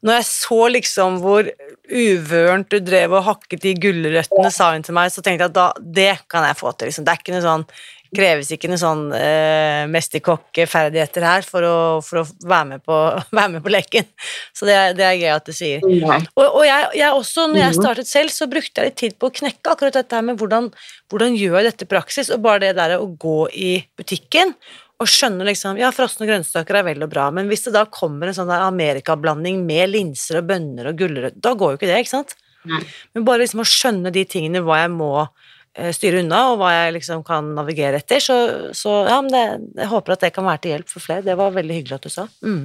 når 0.06 0.20
jeg 0.20 0.28
så 0.28 0.60
liksom 0.70 1.20
hvor 1.22 1.48
uvørent 1.86 2.70
du 2.70 2.80
drev 2.82 3.14
og 3.16 3.26
hakket 3.26 3.68
i 3.70 3.74
gulrøttene, 3.80 4.50
sa 4.54 4.72
hun 4.74 4.84
til 4.86 4.96
meg, 4.96 5.12
så 5.12 5.22
tenkte 5.24 5.46
jeg 5.46 5.52
at 5.52 5.58
da, 5.58 5.68
det 5.80 6.12
kan 6.30 6.46
jeg 6.46 6.58
få 6.58 6.72
til. 6.74 6.90
Liksom. 6.90 7.06
Det 7.06 7.14
er 7.14 7.22
ikke 7.22 7.36
noe 7.36 7.46
sånn 7.46 7.68
kreves 8.14 8.50
ikke 8.54 8.70
noen 8.70 8.80
sånn 8.80 9.02
eh, 9.16 9.84
mesterkokkferdigheter 9.90 11.26
her 11.26 11.46
for 11.46 11.66
å, 11.66 11.76
for 12.04 12.22
å 12.22 12.24
være, 12.46 12.68
med 12.70 12.84
på, 12.86 12.96
være, 13.38 13.48
med 13.56 13.64
på, 13.64 13.72
leken. 13.72 14.08
Så 14.56 14.68
det 14.68 14.76
er, 14.76 14.96
det 14.98 15.06
er 15.06 15.18
gøy 15.18 15.32
at 15.34 15.48
du 15.48 15.54
sier. 15.56 15.84
Og, 15.84 16.44
og 16.44 16.62
jeg, 16.66 16.88
jeg, 17.00 17.10
også, 17.10 17.48
når 17.50 17.62
jeg 17.62 17.72
mhm. 17.72 17.80
startet 17.80 18.10
selv, 18.10 18.34
så 18.34 18.50
brukte 18.50 18.82
jeg 18.82 18.90
litt 18.90 19.00
tid 19.02 19.18
på 19.18 19.30
å 19.30 19.36
knekke 19.40 19.74
akkurat 19.74 19.98
dette 19.98 20.18
her 20.18 20.26
med 20.26 20.40
hvordan, 20.40 20.70
hvordan 21.12 21.38
gjør 21.38 21.60
jeg 21.60 21.70
dette 21.70 21.88
i 21.88 21.92
praksis, 21.96 22.32
og 22.34 22.42
bare 22.46 22.66
det 22.68 22.74
der 22.78 22.98
å 22.98 23.08
gå 23.10 23.38
i 23.52 23.72
butikken 23.98 24.54
og 25.02 25.10
skjønne 25.10 25.44
liksom 25.48 25.80
Ja, 25.80 25.90
frosne 25.94 26.28
grønnsaker 26.28 26.80
er 26.80 26.86
vel 26.86 27.04
og 27.04 27.12
bra, 27.12 27.28
men 27.34 27.50
hvis 27.50 27.66
det 27.66 27.74
da 27.76 27.84
kommer 27.92 28.30
en 28.30 28.36
sånn 28.36 28.50
der 28.50 28.64
amerikablanding 28.64 29.62
med 29.68 29.92
linser 29.92 30.40
og 30.40 30.50
bønner 30.50 30.90
og 30.90 31.00
gulrøtter, 31.00 31.40
da 31.42 31.52
går 31.58 31.74
jo 31.74 31.80
ikke 31.80 31.90
det, 31.90 32.02
ikke 32.04 32.14
sant? 32.14 32.36
Nei. 32.66 32.82
Men 33.14 33.26
bare 33.26 33.44
liksom 33.44 33.62
å 33.62 33.68
skjønne 33.68 34.12
de 34.14 34.24
tingene, 34.28 34.64
hva 34.64 34.80
jeg 34.82 34.92
må 34.94 35.10
eh, 35.22 35.92
styre 35.94 36.22
unna, 36.24 36.42
og 36.52 36.60
hva 36.62 36.72
jeg 36.74 36.96
liksom 36.96 37.24
kan 37.26 37.52
navigere 37.58 38.00
etter, 38.00 38.22
så, 38.24 38.38
så 38.76 39.02
ja, 39.06 39.20
men 39.22 39.34
det, 39.34 39.44
jeg 39.82 39.92
håper 39.92 40.16
at 40.16 40.26
det 40.26 40.32
kan 40.34 40.48
være 40.48 40.64
til 40.64 40.74
hjelp 40.74 40.94
for 40.94 41.04
flere. 41.04 41.26
Det 41.26 41.36
var 41.38 41.54
veldig 41.54 41.80
hyggelig 41.80 41.98
at 41.98 42.08
du 42.08 42.14
sa. 42.16 42.26
Mm. 42.42 42.64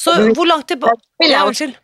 Så 0.00 0.14
hvor 0.32 0.48
langt 0.48 0.64
tilbake 0.70 1.28
ja, 1.28 1.42
Unnskyld. 1.44 1.74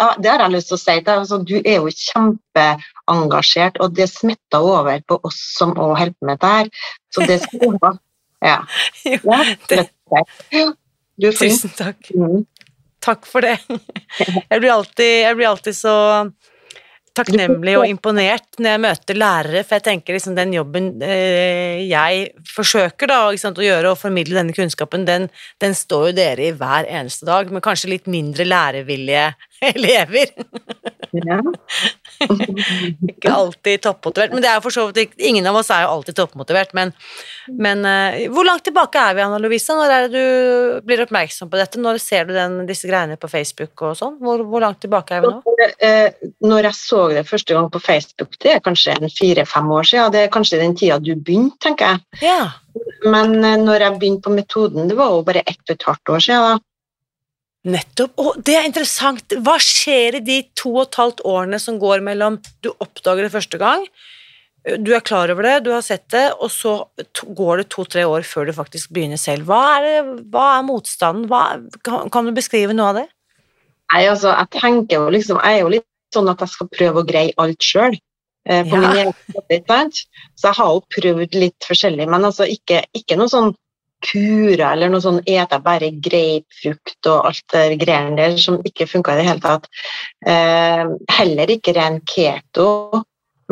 Ja, 0.00 0.14
det 0.16 0.30
har 0.30 0.42
jeg 0.46 0.54
lyst 0.54 0.70
til 0.70 0.78
å 0.78 0.80
si. 0.80 0.94
Altså, 1.12 1.38
du 1.44 1.56
er 1.58 1.76
jo 1.76 1.92
kjempeengasjert, 1.92 3.80
og 3.84 3.92
det 3.96 4.08
smitter 4.08 4.64
over 4.64 5.02
på 5.08 5.18
oss 5.28 5.38
som 5.58 5.74
òg 5.74 5.92
holder 6.00 6.14
på 6.16 6.28
med 6.28 6.38
dette 6.38 6.52
her. 6.54 6.70
Så 7.12 7.28
det 7.28 7.40
ha. 7.84 7.92
Ja. 8.44 8.58
ja 9.04 9.38
det, 9.70 9.86
du. 11.16 11.30
Tusen 11.32 11.72
takk. 11.76 12.10
Mm. 12.14 12.44
Takk 13.06 13.26
for 13.28 13.44
det. 13.44 13.56
Jeg 14.50 14.60
blir 14.60 14.72
alltid, 14.72 15.12
jeg 15.22 15.36
blir 15.38 15.48
alltid 15.52 15.76
så 15.78 15.96
takknemlig 17.16 17.76
og 17.78 17.86
imponert 17.88 18.58
når 18.60 18.74
jeg 18.74 18.82
møter 18.82 19.18
lærere, 19.18 19.62
for 19.64 19.78
jeg 19.78 19.84
tenker 19.86 20.16
liksom 20.16 20.34
den 20.36 20.52
jobben 20.52 20.90
eh, 21.04 21.84
jeg 21.88 22.26
forsøker 22.50 23.08
da, 23.08 23.20
sant, 23.40 23.60
å 23.60 23.64
gjøre 23.64 23.92
og 23.92 24.00
formidle 24.00 24.36
denne 24.36 24.56
kunnskapen, 24.56 25.06
den, 25.08 25.28
den, 25.62 25.76
står 25.76 26.10
jo 26.10 26.16
dere 26.18 26.48
i 26.48 26.54
hver 26.56 26.88
eneste 26.90 27.28
dag, 27.28 27.48
men 27.52 27.64
kanskje 27.64 27.94
litt 27.94 28.10
mindre 28.10 28.44
lærevillige 28.44 29.30
elever. 29.72 30.34
Ja. 31.24 31.40
ikke 33.10 33.32
alltid 33.32 33.82
toppmotivert, 33.84 34.32
men 34.32 34.44
det 34.44 34.50
er 34.50 34.62
for 34.64 34.72
så 34.72 34.86
vidt 34.88 35.14
Ingen 35.20 35.46
av 35.48 35.58
oss 35.58 35.70
er 35.74 35.84
jo 35.84 35.92
alltid 35.96 36.16
toppmotivert, 36.16 36.72
men, 36.76 36.92
men 37.60 37.84
uh, 37.84 38.18
hvor 38.32 38.46
langt 38.48 38.64
tilbake 38.66 39.00
er 39.00 39.16
vi, 39.16 39.24
Anna 39.24 39.40
Lovisa? 39.42 39.76
Når 39.76 39.94
er 39.94 40.06
det 40.06 40.20
du 40.20 40.84
blir 40.86 41.02
oppmerksom 41.04 41.50
på 41.52 41.60
dette? 41.60 41.80
Når 41.82 42.00
ser 42.02 42.28
du 42.28 42.34
den, 42.36 42.58
disse 42.68 42.88
greiene 42.88 43.18
på 43.20 43.30
Facebook 43.30 43.84
og 43.86 43.96
sånn? 43.98 44.18
Hvor, 44.22 44.44
hvor, 44.48 44.64
langt 44.64 44.80
tilbake 44.84 45.18
er 45.18 45.24
vi 45.24 45.32
nå? 45.32 45.56
Eh, 45.84 46.28
når 46.44 46.70
jeg 46.70 46.78
så 46.80 47.02
det 47.12 47.26
første 47.28 47.56
gang 47.56 47.68
på 47.72 47.82
Facebook, 47.82 48.38
det 48.44 48.54
er 48.56 48.64
kanskje 48.64 48.96
fire-fem 49.16 49.74
år 49.78 49.90
siden. 49.90 50.14
Det 50.14 50.24
er 50.24 50.32
kanskje 50.32 50.62
den 50.62 50.76
tida 50.78 51.00
du 51.02 51.12
begynte, 51.16 51.58
tenker 51.66 51.96
jeg. 51.96 52.30
Ja. 52.30 52.40
Men 53.04 53.36
uh, 53.42 53.56
når 53.60 53.88
jeg 53.88 54.00
begynte 54.00 54.28
på 54.28 54.36
metoden, 54.36 54.88
det 54.90 54.98
var 54.98 55.12
jo 55.14 55.26
bare 55.26 55.44
ett 55.44 55.62
og 55.68 55.76
et 55.76 55.88
halvt 55.90 56.16
år 56.16 56.26
siden. 56.28 56.48
da 56.56 56.75
Nettopp. 57.66 58.12
Og 58.22 58.36
det 58.46 58.54
er 58.58 58.68
interessant. 58.68 59.34
Hva 59.42 59.56
skjer 59.62 60.20
i 60.20 60.24
de 60.24 60.42
to 60.58 60.76
og 60.76 60.84
et 60.86 61.00
halvt 61.00 61.24
årene 61.26 61.58
som 61.62 61.80
går 61.82 62.04
mellom 62.06 62.38
du 62.62 62.70
oppdager 62.76 63.26
det 63.26 63.34
første 63.34 63.58
gang, 63.60 63.86
du 64.82 64.90
er 64.96 65.04
klar 65.06 65.30
over 65.30 65.46
det, 65.46 65.60
du 65.62 65.70
har 65.70 65.82
sett 65.84 66.08
det, 66.10 66.24
og 66.42 66.50
så 66.50 66.72
går 67.38 67.60
det 67.60 67.68
to-tre 67.70 68.02
år 68.06 68.24
før 68.26 68.48
du 68.48 68.54
faktisk 68.56 68.90
begynner 68.94 69.20
selv. 69.20 69.46
Hva 69.46 69.60
er, 69.76 69.84
det, 69.86 70.24
hva 70.32 70.46
er 70.56 70.64
motstanden? 70.66 71.28
Hva, 71.30 71.42
kan, 71.86 72.10
kan, 72.10 72.26
du 72.26 72.34
beskrive 72.34 72.74
noe 72.74 72.88
av 72.90 72.98
det? 72.98 73.04
Nei, 73.92 74.02
altså, 74.10 74.32
jeg 74.32 74.50
tenker 74.56 74.98
jo 74.98 75.12
liksom, 75.14 75.38
jeg 75.38 75.60
er 75.60 75.62
jo 75.62 75.70
litt 75.76 75.86
sånn 76.14 76.32
at 76.32 76.42
jeg 76.42 76.54
skal 76.54 76.70
prøve 76.74 77.02
å 77.02 77.06
greie 77.06 77.36
alt 77.42 77.62
sjøl. 77.62 77.94
Eh, 78.46 78.66
på 78.66 78.78
ja. 78.78 79.06
Så 79.26 80.48
jeg 80.48 80.58
har 80.58 80.74
jo 80.74 80.82
prøvd 80.96 81.38
litt 81.38 81.66
forskjellig, 81.66 82.08
men 82.10 82.26
altså 82.26 82.46
ikke, 82.50 82.82
ikke 82.98 83.18
noe 83.20 83.30
sånn 83.30 83.54
kurer 84.04 84.62
eller 84.68 84.90
noe 84.92 85.02
sånn 85.02 85.22
eter 85.24 85.62
bare 85.64 85.90
grapefrukt 86.04 87.08
og 87.10 87.30
alt 87.30 87.44
det 87.54 87.78
greiene 87.80 88.16
der 88.18 88.36
som 88.40 88.58
ikke 88.66 88.88
funka 88.90 89.14
i 89.14 89.20
det 89.20 89.26
hele 89.28 89.44
tatt. 89.44 89.68
Eh, 90.26 90.84
heller 91.18 91.52
ikke 91.56 91.76
ren 91.76 92.00
keto. 92.08 93.02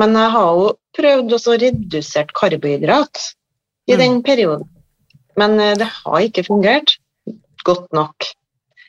Men 0.00 0.16
jeg 0.18 0.34
har 0.34 0.60
jo 0.60 0.70
prøvd 0.98 1.36
også 1.36 1.58
redusert 1.62 2.32
karbohydrat 2.36 3.20
i 3.88 3.94
mm. 3.94 4.00
den 4.00 4.22
perioden. 4.26 4.70
Men 5.40 5.58
eh, 5.60 5.76
det 5.78 5.90
har 5.90 6.24
ikke 6.24 6.46
fungert 6.46 6.96
godt 7.66 7.86
nok. 7.96 8.28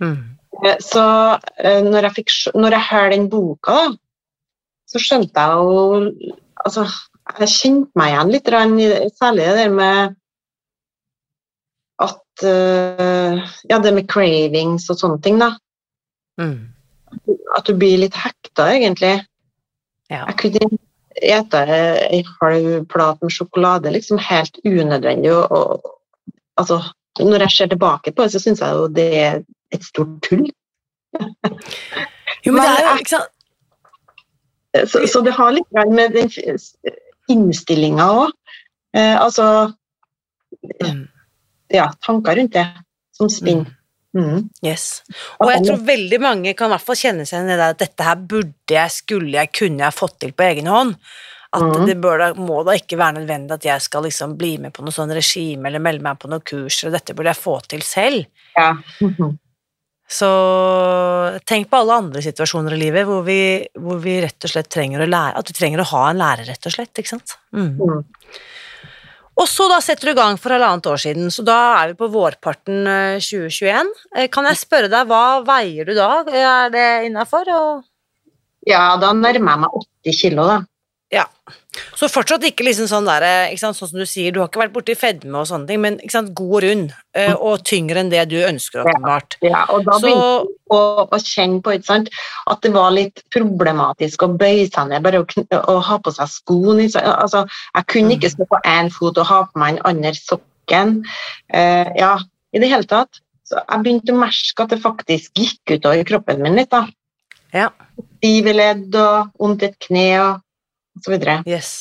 Mm. 0.01 0.35
Eh, 0.63 0.79
så 0.83 1.05
eh, 1.59 1.81
når 1.85 2.09
jeg, 2.09 2.15
fikk, 2.19 2.33
når 2.55 2.77
jeg 2.77 2.89
hører 2.89 3.15
den 3.15 3.29
boka, 3.31 3.79
så 4.89 5.01
skjønte 5.01 5.47
jeg 5.47 5.61
jo 5.61 6.33
Altså, 6.65 6.81
jeg 7.43 7.51
kjente 7.51 7.99
meg 7.99 8.09
igjen 8.09 8.29
litt, 8.33 8.47
særlig 9.19 9.43
det 9.45 9.57
der 9.59 9.73
med 9.75 10.15
Ja, 12.43 13.79
det 13.79 13.93
med 13.95 14.09
cravings 14.11 14.89
og 14.91 14.99
sånne 14.99 15.21
ting, 15.23 15.39
da. 15.41 15.53
Mm. 16.41 16.73
At 17.55 17.67
du 17.67 17.75
blir 17.79 18.01
litt 18.01 18.17
hekta, 18.19 18.67
egentlig. 18.73 19.13
Ja. 20.11 20.25
Jeg 20.29 20.37
kunne 20.41 20.79
ete 21.15 21.61
ei 22.09 22.21
halv 22.41 22.83
plate 22.91 23.23
med 23.23 23.33
sjokolade 23.33 23.93
liksom 23.95 24.19
helt 24.21 24.59
unødvendig. 24.65 25.31
Og, 25.31 25.51
og, 25.51 26.33
altså, 26.59 26.81
når 27.19 27.47
jeg 27.47 27.55
ser 27.55 27.71
tilbake 27.71 28.11
på 28.11 28.25
det, 28.25 28.35
så 28.35 28.43
syns 28.43 28.63
jeg 28.63 28.75
jo 28.75 28.89
det 28.91 29.07
er 29.21 29.39
et 29.75 29.87
stort 29.87 30.19
tull. 30.27 30.45
jo, 32.45 32.51
men 32.51 32.61
det 32.61 32.69
er 32.73 32.83
jo 32.89 32.99
ikke 32.99 33.15
sant 33.15 33.31
så, 34.83 34.99
så, 35.07 35.21
det 35.23 35.31
har 35.31 35.53
litt 35.55 35.77
med 35.95 36.11
den 36.11 36.27
innstillinga 37.31 38.09
òg. 38.11 38.33
Eh, 38.91 39.15
altså 39.15 39.71
mm 40.83 41.05
ja, 41.75 41.89
tanker 42.05 42.39
rundt 42.39 42.55
det 42.55 42.65
som 43.15 43.29
spinner. 43.31 43.71
Mm. 44.15 44.25
mm. 44.25 44.41
Yes. 44.63 45.03
Og 45.43 45.51
jeg 45.51 45.63
tror 45.67 45.85
veldig 45.87 46.19
mange 46.23 46.55
kan 46.57 46.71
i 46.71 46.75
hvert 46.75 46.87
fall 46.87 46.99
kjenne 46.99 47.27
seg 47.27 47.41
igjen 47.41 47.53
i 47.55 47.69
at 47.69 47.79
dette 47.79 48.07
her 48.07 48.19
burde 48.19 48.77
jeg, 48.77 48.93
skulle 48.95 49.37
jeg, 49.37 49.53
kunne 49.55 49.87
jeg 49.87 49.97
fått 49.97 50.19
til 50.23 50.35
på 50.35 50.47
egen 50.49 50.71
hånd. 50.71 50.95
At 51.55 51.63
mm. 51.63 51.85
det 51.87 51.95
da, 52.03 52.33
må 52.35 52.63
da 52.67 52.75
ikke 52.75 52.99
være 52.99 53.21
nødvendig 53.21 53.55
at 53.55 53.65
jeg 53.69 53.83
skal 53.85 54.03
liksom 54.03 54.35
bli 54.39 54.57
med 54.59 54.75
på 54.75 54.83
noe 54.83 54.95
sånn 54.95 55.13
regime 55.15 55.69
eller 55.69 55.83
melde 55.83 56.03
meg 56.03 56.19
på 56.19 56.31
noen 56.31 56.43
kurs, 56.43 56.81
og 56.83 56.95
dette 56.95 57.15
burde 57.15 57.31
jeg 57.31 57.43
få 57.43 57.57
til 57.71 57.83
selv. 57.85 58.25
Ja. 58.57 58.75
Mm 59.01 59.15
-hmm. 59.15 59.37
Så 60.07 60.29
tenk 61.49 61.69
på 61.69 61.77
alle 61.77 61.93
andre 61.93 62.21
situasjoner 62.21 62.75
i 62.75 62.77
livet 62.77 63.07
hvor 63.09 63.23
vi, 63.25 63.65
hvor 63.73 63.97
vi, 64.03 64.19
rett 64.21 64.45
og 64.45 64.51
slett 64.51 64.69
trenger 64.69 65.01
å 65.01 65.07
lære 65.09 65.39
At 65.39 65.47
du 65.49 65.53
trenger 65.57 65.81
å 65.81 65.87
ha 65.95 66.09
en 66.09 66.19
lærer, 66.21 66.45
rett 66.45 66.65
og 66.69 66.75
slett. 66.75 66.93
ikke 66.93 67.09
sant? 67.09 67.37
Mm. 67.55 68.03
Og 69.35 69.47
så 69.51 69.65
da 69.67 69.81
setter 69.83 70.07
du 70.07 70.13
i 70.13 70.17
gang 70.17 70.37
for 70.39 70.55
halvannet 70.55 70.87
år 70.87 71.01
siden, 71.01 71.27
så 71.33 71.43
da 71.43 71.57
er 71.81 71.91
vi 71.91 71.97
på 71.99 72.07
vårparten 72.13 72.85
2021. 73.19 73.91
Eh, 74.15 74.21
eh, 74.23 74.29
kan 74.31 74.47
jeg 74.47 74.61
spørre 74.61 74.91
deg, 74.91 75.09
hva 75.09 75.41
veier 75.47 75.89
du 75.89 75.91
da? 75.97 76.23
Er 76.31 76.71
det 76.71 76.85
innafor? 77.09 77.51
Ja, 78.65 78.85
da 79.01 79.11
nærmer 79.13 79.35
jeg 79.35 79.43
meg 79.65 79.75
80 80.07 80.21
kilo, 80.21 80.47
da. 80.47 80.61
Ja. 81.13 81.27
Så 81.95 82.09
fortsatt 82.11 82.43
ikke 82.47 82.65
liksom 82.67 82.87
sånn 82.89 83.07
der, 83.07 83.25
sant, 83.59 83.77
sånn 83.77 83.91
som 83.91 83.99
du 83.99 84.05
sier, 84.09 84.33
du 84.33 84.41
har 84.41 84.49
ikke 84.49 84.61
vært 84.63 84.73
borti 84.75 84.95
fedme 84.99 85.41
og 85.41 85.47
sånne 85.49 85.69
ting, 85.69 85.81
men 85.83 85.97
sant, 86.11 86.31
god 86.37 86.53
og 86.57 86.63
rund, 86.65 86.93
eh, 87.15 87.31
mm. 87.31 87.41
og 87.49 87.65
tyngre 87.67 88.01
enn 88.01 88.11
det 88.13 88.23
du 88.31 88.37
ønsker, 88.43 88.83
åpenbart. 88.83 89.37
Ja, 89.43 89.51
ja, 89.51 89.63
og 89.73 89.87
da 89.87 89.97
begynte 90.03 90.27
jeg 90.27 90.75
å, 90.75 90.79
å, 91.05 91.19
kjenne 91.21 91.61
på 91.65 91.75
sant, 91.87 92.11
at 92.51 92.61
det 92.65 92.73
var 92.75 92.93
litt 92.95 93.23
problematisk 93.35 94.25
å 94.25 94.31
bøye 94.35 94.67
seg 94.69 94.91
ned, 94.91 95.03
bare 95.05 95.23
å, 95.23 95.27
å 95.73 95.77
ha 95.89 95.99
på 96.03 96.15
seg 96.15 96.31
skoene. 96.31 96.87
Altså, 97.01 97.45
jeg 97.75 97.89
kunne 97.91 98.17
ikke 98.17 98.31
mm. 98.31 98.35
stå 98.37 98.49
på 98.51 98.61
én 98.75 98.91
fot 98.93 99.21
og 99.21 99.29
ha 99.31 99.43
på 99.49 99.63
meg 99.63 99.77
den 99.77 99.85
andre 99.91 100.15
sokken. 100.19 100.97
Uh, 101.53 101.91
ja, 101.99 102.15
i 102.55 102.61
det 102.61 102.71
hele 102.71 102.87
tatt. 102.89 103.21
Så 103.45 103.59
jeg 103.59 103.83
begynte 103.83 104.13
å 104.13 104.17
merke 104.17 104.63
at 104.63 104.71
det 104.73 104.81
faktisk 104.81 105.37
gikk 105.37 105.75
utover 105.75 106.07
kroppen 106.07 106.41
min 106.41 106.57
litt. 106.57 106.71
da. 106.71 106.87
Ja. 107.53 107.69
Stive 108.17 108.55
ledd 108.55 108.95
og 108.97 109.35
vondt 109.39 109.63
i 109.63 109.69
et 109.69 109.77
kne. 109.85 110.07
og 110.23 110.41
osv. 110.99 111.15
Yes. 111.47 111.71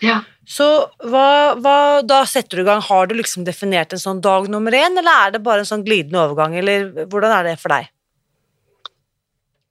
Ja. 0.00 0.22
Så 0.48 0.66
hva, 1.06 1.54
hva, 1.60 1.76
da 2.02 2.24
setter 2.26 2.58
du 2.58 2.64
i 2.64 2.68
gang, 2.68 2.82
har 2.82 3.06
du 3.06 3.14
liksom 3.18 3.44
definert 3.46 3.92
en 3.94 4.02
sånn 4.02 4.22
dag 4.24 4.48
nummer 4.50 4.74
én, 4.74 4.96
eller 4.98 5.26
er 5.26 5.34
det 5.36 5.44
bare 5.46 5.62
en 5.62 5.68
sånn 5.68 5.84
glidende 5.86 6.24
overgang, 6.24 6.56
eller 6.58 6.88
hvordan 7.04 7.34
er 7.36 7.50
det 7.50 7.56
for 7.60 7.74
deg? 7.74 7.90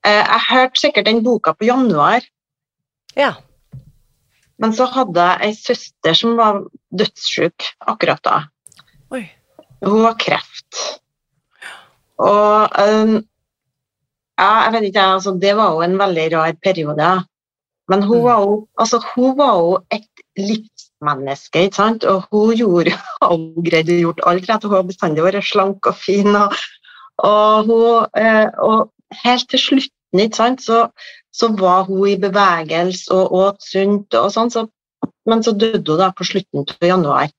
Eh, 0.07 0.23
jeg 0.23 0.45
hørte 0.47 0.79
sikkert 0.79 1.09
den 1.09 1.23
boka 1.25 1.53
på 1.57 1.67
januar. 1.67 2.23
Ja. 3.19 3.33
Men 4.59 4.75
så 4.75 4.87
hadde 4.91 5.25
jeg 5.25 5.49
ei 5.49 5.57
søster 5.57 6.15
som 6.15 6.37
var 6.39 6.61
dødssyk 6.95 7.67
akkurat 7.91 8.23
da. 8.23 8.37
Oi. 9.15 9.25
Hun 9.83 10.03
var 10.03 10.15
kreft. 10.19 10.79
Og 12.19 12.79
um, 12.79 13.19
ja, 14.39 14.49
jeg 14.65 14.73
vet 14.75 14.87
ikke, 14.89 15.05
altså, 15.15 15.35
det 15.39 15.53
var 15.59 15.75
jo 15.75 15.83
en 15.83 15.99
veldig 15.99 16.25
rar 16.35 16.55
periode. 16.63 17.09
Men 17.89 18.03
hun 18.05 18.19
mm. 18.21 18.25
var 18.27 18.41
jo, 18.45 18.55
altså, 18.77 19.01
hun 19.15 19.37
var 19.37 19.53
jo 19.57 19.77
et 19.95 20.23
livsmenneske, 20.37 21.65
ikke 21.67 21.79
sant? 21.79 22.05
og 22.05 22.27
hun 22.31 22.55
gjorde 22.57 22.95
hun 23.29 23.47
greide 23.65 23.95
å 23.95 24.01
gjort 24.03 24.25
alt 24.29 24.49
rett. 24.49 24.67
Hun 24.67 24.77
har 24.77 24.89
bestandig 24.89 25.25
vært 25.25 25.47
slank 25.49 25.89
og 25.89 25.97
fin. 25.97 26.29
Og, 26.37 26.59
og, 27.25 27.69
hun, 27.69 28.09
eh, 28.21 28.47
og 28.61 29.23
helt 29.25 29.49
til 29.51 29.63
slutten 29.65 30.25
ikke 30.25 30.41
sant? 30.41 30.65
Så, 30.65 30.85
så, 31.35 31.51
var 31.59 31.87
hun 31.89 32.05
i 32.09 32.17
bevegelse 32.21 33.13
og 33.15 33.35
åt 33.41 33.65
sunt, 33.65 34.13
og 34.17 34.31
sånn, 34.33 34.53
så 34.53 34.67
men 35.29 35.43
så 35.45 35.53
døde 35.53 35.83
hun 35.85 35.99
da 36.01 36.09
på 36.15 36.25
slutten 36.27 36.65
av 36.65 36.87
januar. 36.87 37.29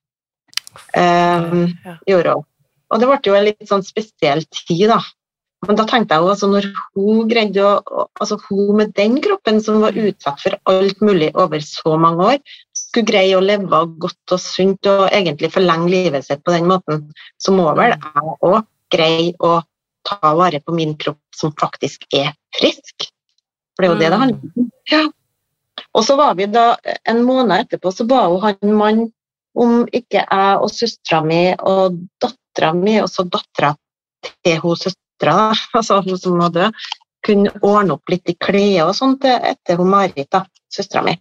Um, 0.94 1.74
Ja. 1.84 2.36
Og 2.90 2.98
det 2.98 3.06
ble 3.06 3.18
jo 3.22 3.34
en 3.38 3.46
litt 3.46 3.68
sånn 3.70 3.84
spesiell 3.86 4.42
tid, 4.50 4.88
da. 4.90 4.98
Men 5.68 5.76
da 5.76 5.84
tenkte 5.84 6.16
jeg 6.16 6.24
jo 6.24 6.30
altså 6.32 6.48
når 6.48 6.66
hun 6.96 7.28
greide 7.28 7.64
å 7.64 8.04
Altså 8.20 8.38
hun 8.46 8.78
med 8.78 8.92
den 8.96 9.18
kroppen 9.24 9.60
som 9.64 9.80
var 9.84 9.96
utsatt 9.96 10.40
for 10.42 10.56
alt 10.72 11.00
mulig 11.04 11.30
over 11.40 11.62
så 11.64 11.94
mange 12.00 12.26
år, 12.34 12.38
skulle 12.76 13.08
greie 13.08 13.36
å 13.36 13.44
leve 13.44 13.80
godt 14.02 14.34
og 14.34 14.42
sunt 14.42 14.88
og 14.90 15.06
egentlig 15.08 15.52
forlenge 15.54 15.88
livet 15.92 16.26
sitt 16.26 16.42
på 16.44 16.52
den 16.52 16.68
måten, 16.68 17.06
så 17.40 17.54
må 17.56 17.70
vel 17.78 17.94
jeg 17.94 18.34
òg 18.50 18.58
greie 18.92 19.32
å 19.40 19.60
ta 20.04 20.34
vare 20.36 20.60
på 20.64 20.74
min 20.76 20.96
kropp 21.00 21.20
som 21.36 21.54
faktisk 21.60 22.04
er 22.16 22.32
frisk. 22.58 23.08
For 23.76 23.84
det 23.84 23.88
er 23.88 23.92
jo 23.92 24.00
det 24.00 24.10
det 24.12 24.20
handler 24.20 24.52
om. 24.64 24.70
Ja. 24.90 25.02
Og 25.96 26.04
så 26.06 26.16
var 26.20 26.36
vi 26.38 26.46
da, 26.50 26.74
en 27.08 27.22
måned 27.26 27.64
etterpå, 27.64 27.92
så 27.94 28.06
ba 28.08 28.26
hun 28.28 28.42
han 28.44 28.76
mann 28.76 29.04
om 29.58 29.86
ikke 29.86 30.22
jeg 30.22 30.58
og 30.62 30.70
søstera 30.70 31.22
mi 31.26 31.42
og 31.56 31.98
dattera 32.22 32.72
mi, 32.76 32.98
og 33.02 33.08
så 33.10 33.24
dattera 33.26 33.72
til 34.44 34.60
hun 34.62 34.76
søstera, 34.78 35.06
da, 35.28 35.50
altså 35.78 36.00
hun 36.06 36.18
som 36.18 36.38
var 36.40 36.54
død, 36.54 36.84
kunne 37.26 37.52
ordne 37.60 37.98
opp 37.98 38.12
litt 38.12 38.30
i 38.32 38.36
klær 38.40 38.88
og 38.88 38.94
sånt 38.96 39.26
etter 39.28 39.76
hun 39.76 39.90
Marit, 39.92 40.38
søstera 40.72 41.04
mi. 41.04 41.16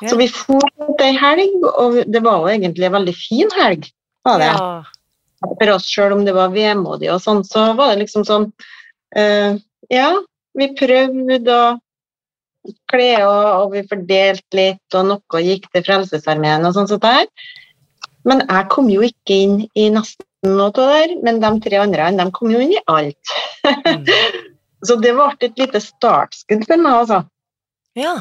Ja. 0.00 0.08
Så 0.10 0.16
vi 0.18 0.26
for 0.32 0.64
ei 1.04 1.12
helg, 1.20 1.66
og 1.70 2.00
det 2.10 2.22
var 2.24 2.42
jo 2.42 2.50
egentlig 2.50 2.88
en 2.88 2.96
veldig 2.96 3.14
fin 3.14 3.52
helg. 3.60 3.86
Var 4.26 4.40
det. 4.40 4.48
Ja. 4.50 5.50
For 5.50 5.72
oss, 5.72 5.86
selv 5.88 6.18
om 6.18 6.24
det 6.26 6.34
var 6.36 6.52
vemodig 6.52 7.08
og 7.12 7.22
sånn, 7.24 7.44
så 7.46 7.70
var 7.78 7.94
det 7.94 8.02
liksom 8.02 8.26
sånn 8.28 8.50
uh, 9.16 9.54
Ja, 9.92 10.10
vi 10.58 10.68
prøvde 10.76 11.54
å 11.54 11.70
kle 12.92 13.12
og, 13.24 13.46
og 13.62 13.72
vi 13.74 13.84
fordelte 13.88 14.58
litt, 14.58 14.96
og 14.98 15.06
noe 15.08 15.44
gikk 15.44 15.70
til 15.72 15.86
Frelsesarmeen 15.86 16.66
og 16.68 16.76
sånn 16.76 16.90
sånt 16.90 17.06
der. 17.06 17.28
Men 18.28 18.44
jeg 18.44 18.68
kom 18.72 18.90
jo 18.92 19.04
ikke 19.06 19.38
inn 19.46 19.56
i 19.78 19.88
nesten 19.94 20.26
noe 20.46 20.70
av 20.70 20.76
det 20.76 20.88
der, 20.94 21.14
men 21.26 21.40
de 21.42 21.52
tre 21.64 21.80
andre 21.82 22.10
de 22.16 22.26
kom 22.36 22.52
jo 22.52 22.62
inn 22.64 22.76
i 22.76 22.82
alt. 22.90 23.34
Mm. 23.66 24.08
Så 24.86 24.96
det 24.96 25.12
ble 25.12 25.26
et 25.44 25.58
lite 25.60 25.80
startskudd 25.84 26.62
for 26.64 26.80
meg, 26.80 27.02
altså. 27.02 27.18
ja. 27.98 28.14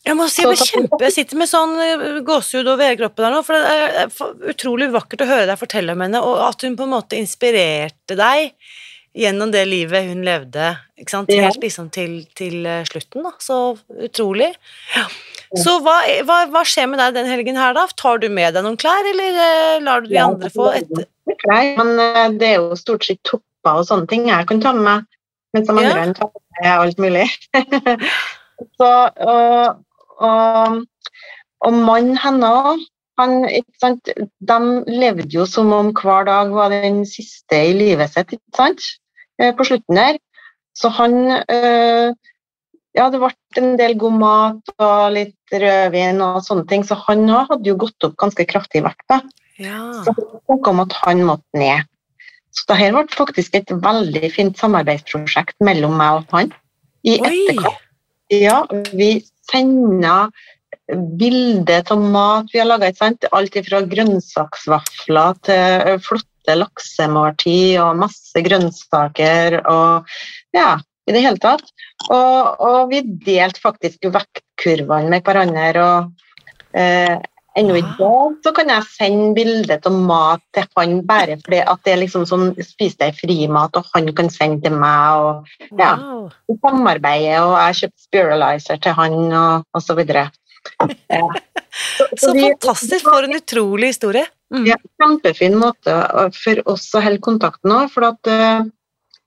Jeg 0.00 0.16
må 0.16 0.24
si, 0.32 0.40
jeg, 0.40 0.56
kjempe, 0.64 0.96
jeg 1.04 1.12
sitter 1.12 1.36
med 1.36 1.50
sånn 1.50 1.74
eh, 1.84 2.04
gåsehud 2.24 2.70
over 2.72 2.86
hele 2.86 2.96
kroppen 3.02 3.26
her 3.26 3.34
nå, 3.34 3.42
for 3.44 3.52
det 3.52 3.72
er 3.76 4.54
utrolig 4.54 4.88
vakkert 4.94 5.26
å 5.26 5.28
høre 5.28 5.48
deg 5.50 5.60
fortelle 5.60 5.92
om 5.92 6.04
henne, 6.06 6.22
og 6.24 6.40
at 6.46 6.64
hun 6.64 6.78
på 6.78 6.86
en 6.86 6.94
måte 6.94 7.18
inspirerte 7.20 8.16
deg 8.16 8.54
gjennom 9.16 9.50
det 9.52 9.64
livet 9.68 10.06
hun 10.10 10.22
levde, 10.26 10.76
ikke 11.00 11.10
sant, 11.10 11.30
Ja. 11.32 11.48
helt 11.48 11.62
liksom 11.62 11.90
til, 11.90 12.26
til 12.38 12.64
eh, 12.66 12.84
slutten 12.86 13.24
da, 13.26 13.32
så 13.42 13.76
utrolig. 14.06 14.52
Ja. 14.96 15.06
Så 15.58 15.80
hva, 15.82 15.96
hva, 16.28 16.44
hva 16.52 16.62
skjer 16.62 16.86
med 16.92 17.00
deg 17.02 17.14
den 17.16 17.26
helgen 17.26 17.56
her 17.58 17.74
da? 17.74 17.88
Tar 17.98 18.20
du 18.22 18.28
med 18.30 18.54
deg 18.54 18.62
noen 18.62 18.76
klær, 18.78 19.02
eller 19.10 19.40
eh, 19.46 19.80
lar 19.82 20.04
du 20.04 20.08
de 20.12 20.20
andre 20.22 20.50
få 20.54 20.68
etter? 20.78 21.08
Klær, 21.42 21.72
men 21.80 21.94
eh, 21.98 22.28
det 22.38 22.52
er 22.52 22.60
jo 22.60 22.76
stort 22.78 23.04
sett 23.08 23.18
topper 23.26 23.80
og 23.82 23.88
sånne 23.88 24.06
ting 24.10 24.28
jeg 24.30 24.46
kan 24.50 24.62
ta 24.62 24.72
med 24.76 24.86
meg, 24.86 25.08
mens 25.56 25.66
de 25.66 25.82
Ja. 25.82 25.90
andre 25.96 26.14
tar 26.14 26.30
med 26.60 26.70
alt 26.70 26.98
mulig. 27.02 27.26
så, 28.78 28.90
og, 29.26 29.82
og, 30.20 30.80
og 31.66 31.72
mannen 31.88 32.16
hennes, 32.22 32.86
han, 33.18 33.46
de 34.52 34.58
levde 34.86 35.28
jo 35.34 35.46
som 35.48 35.72
om 35.76 35.90
hver 35.96 36.26
dag 36.28 36.52
var 36.54 36.72
den 36.72 37.02
siste 37.08 37.58
i 37.70 37.74
livet 37.76 38.12
sitt, 38.14 38.36
eh, 38.60 39.54
på 39.56 39.66
slutten 39.66 39.98
der. 39.98 40.18
Så 40.76 40.88
han, 40.94 41.16
øh, 41.50 42.14
ja, 42.96 43.08
det 43.10 43.20
ble 43.20 43.30
en 43.60 43.76
del 43.78 43.96
god 43.98 44.16
mat 44.18 44.72
og 44.78 45.12
litt 45.14 45.52
rødvin 45.52 46.22
og 46.24 46.40
sånne 46.46 46.66
ting, 46.70 46.86
så 46.86 46.98
han 47.06 47.26
òg 47.28 47.52
hadde 47.52 47.70
jo 47.70 47.76
gått 47.80 48.06
opp 48.06 48.16
ganske 48.22 48.46
kraftig 48.48 48.80
i 48.80 48.86
vekt. 48.86 49.18
Ja. 49.60 49.80
Så 50.06 50.14
det 50.16 50.60
om 50.70 50.80
at 50.80 50.94
han 51.02 51.24
måtte 51.28 51.60
ned. 51.60 51.84
Så 52.56 52.64
det 52.70 52.80
her 52.80 52.94
ble 52.96 53.04
faktisk 53.14 53.54
et 53.54 53.70
veldig 53.70 54.30
fint 54.34 54.58
samarbeidsprosjekt 54.58 55.60
mellom 55.62 55.94
meg 56.00 56.22
og 56.22 56.34
han. 56.34 56.54
I 57.06 57.18
etterkant. 57.20 57.86
Ja, 58.30 58.62
vi 58.94 59.24
sender 59.50 60.30
bilder 61.20 61.86
av 61.92 62.04
mat 62.12 62.52
vi 62.52 62.60
har 62.60 62.68
laga. 62.68 62.90
Alt 63.32 63.58
fra 63.68 63.82
grønnsaksvafler 63.94 65.40
til 65.46 65.98
flotte 66.04 66.56
laksemåltid 66.56 67.80
og 67.82 67.98
masse 68.00 68.44
grønnsaker 68.46 69.60
og 69.70 70.14
ja, 70.56 70.78
i 71.06 71.16
det 71.16 71.24
hele 71.24 71.42
tatt. 71.42 71.66
Og, 72.08 72.60
og 72.60 72.80
vi 72.92 73.02
delte 73.26 73.62
faktisk 73.62 74.08
vektkurvene 74.14 75.12
med 75.12 75.26
hverandre. 75.26 75.84
og 75.84 76.78
eh, 76.78 77.18
Ennå 77.58 77.74
i 77.74 77.82
dag 77.82 78.36
så 78.44 78.52
kan 78.54 78.68
jeg 78.70 78.86
sende 78.92 79.32
bilde 79.34 79.74
av 79.74 79.94
mat 80.06 80.42
til 80.54 80.68
han 80.78 81.00
bare 81.06 81.34
fordi 81.40 81.58
at 81.72 81.80
det 81.84 81.92
er 81.92 81.98
liksom 82.04 82.26
sånn 82.28 82.52
Spis 82.62 82.94
deg 83.00 83.16
frimat, 83.18 83.74
og 83.74 83.88
han 83.94 84.06
kan 84.14 84.30
sende 84.30 84.62
til 84.68 84.76
meg. 84.78 85.18
og 85.18 85.80
ja. 85.80 85.96
Vi 86.46 86.56
samarbeider, 86.62 87.42
og 87.42 87.56
jeg 87.58 87.80
kjøpte 87.80 88.06
Spiralizer 88.06 88.78
til 88.84 88.94
han, 89.00 89.18
og, 89.34 89.66
og 89.74 89.82
så 89.82 89.98
videre. 89.98 90.28
Ja. 91.08 91.22
Så 92.18 92.32
vi- 92.34 92.42
fantastisk, 92.50 93.04
for 93.06 93.22
en 93.24 93.36
utrolig 93.38 93.92
historie. 93.92 94.26
Mm. 94.54 94.64
Ja, 94.66 94.76
kjempefin 95.00 95.54
måte 95.60 95.94
for 96.34 96.60
oss 96.72 96.88
å 96.94 97.02
holde 97.04 97.22
kontakten 97.22 97.70
òg, 97.72 97.90
for 97.92 98.08
at 98.08 98.26
uh, 98.26 98.64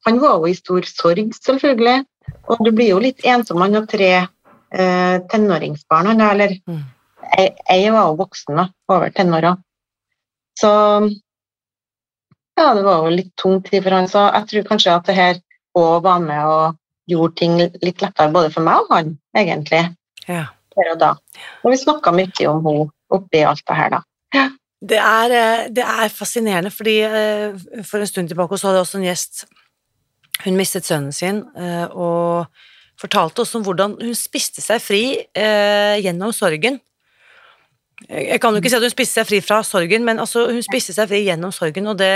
han 0.05 0.19
var 0.19 0.41
jo 0.41 0.49
i 0.51 0.55
stor 0.57 0.83
sorg, 0.89 1.31
selvfølgelig. 1.39 2.03
Og 2.51 2.59
du 2.65 2.71
blir 2.75 2.89
jo 2.91 2.99
litt 2.99 3.23
ensom. 3.23 3.61
Han 3.63 3.73
har 3.79 3.85
tre 3.87 4.09
uh, 4.27 5.17
tenåringsbarn, 5.31 6.11
han 6.11 6.21
eller 6.27 6.57
Mm. 6.67 6.83
jeg, 7.37 7.53
jeg 7.69 7.93
var 7.95 8.09
jo 8.11 8.17
voksen, 8.19 8.55
da, 8.59 8.67
over 8.91 9.09
tenåra. 9.15 9.55
Så 10.59 10.69
ja, 12.57 12.73
det 12.75 12.83
var 12.85 13.03
jo 13.07 13.15
litt 13.15 13.31
tung 13.39 13.61
tid 13.65 13.83
for 13.83 13.95
han, 13.95 14.07
så 14.11 14.27
jeg 14.35 14.49
tror 14.51 14.67
kanskje 14.73 14.95
at 14.95 15.07
det 15.09 15.15
her 15.17 15.39
òg 15.79 16.03
var 16.05 16.19
med 16.21 16.45
og 16.45 16.75
gjorde 17.09 17.35
ting 17.39 17.55
litt 17.57 18.01
lettere 18.03 18.29
både 18.31 18.51
for 18.53 18.63
meg 18.67 18.83
og 18.85 18.91
han, 18.93 19.15
egentlig, 19.35 19.85
Ja. 20.27 20.45
Der 20.77 20.91
og 20.95 20.99
da. 21.01 21.13
Og 21.63 21.73
vi 21.73 21.79
snakka 21.81 22.13
mye 22.15 22.49
om 22.49 22.65
henne 22.67 22.89
oppi 23.13 23.43
alt 23.45 23.63
det 23.67 23.77
her, 23.77 23.97
da. 23.97 24.03
Det 24.83 24.99
er, 24.99 25.31
eh, 25.31 25.67
det 25.71 25.83
er 25.83 26.11
fascinerende, 26.11 26.71
fordi 26.71 26.99
eh, 26.99 27.55
for 27.87 28.03
en 28.03 28.07
stund 28.07 28.27
tilbake 28.27 28.57
så 28.57 28.67
hadde 28.67 28.81
jeg 28.81 28.87
også 28.87 28.99
en 28.99 29.07
gjest 29.07 29.45
Hun 30.43 30.57
mistet 30.57 30.85
sønnen 30.85 31.11
sin, 31.13 31.43
eh, 31.55 31.85
og 31.93 32.45
fortalte 32.99 33.43
oss 33.43 33.53
om 33.55 33.63
hvordan 33.63 33.93
hun 34.01 34.15
spiste 34.17 34.61
seg 34.61 34.81
fri 34.81 35.03
gjennom 36.01 36.33
sorgen. 36.33 36.79
Jeg 38.09 38.39
kan 38.41 38.51
jo 38.51 38.59
ikke 38.59 38.71
si 38.73 38.77
at 38.79 38.83
hun 38.83 38.91
spiste 38.91 39.19
seg 39.19 39.27
fri 39.29 39.39
fra 39.45 39.59
sorgen, 39.63 40.03
men 40.03 40.19
altså, 40.19 40.47
hun 40.49 40.65
spiste 40.65 40.95
seg 40.95 41.07
fri 41.11 41.21
gjennom 41.27 41.53
sorgen, 41.53 41.87
og 41.87 41.97
det 42.01 42.09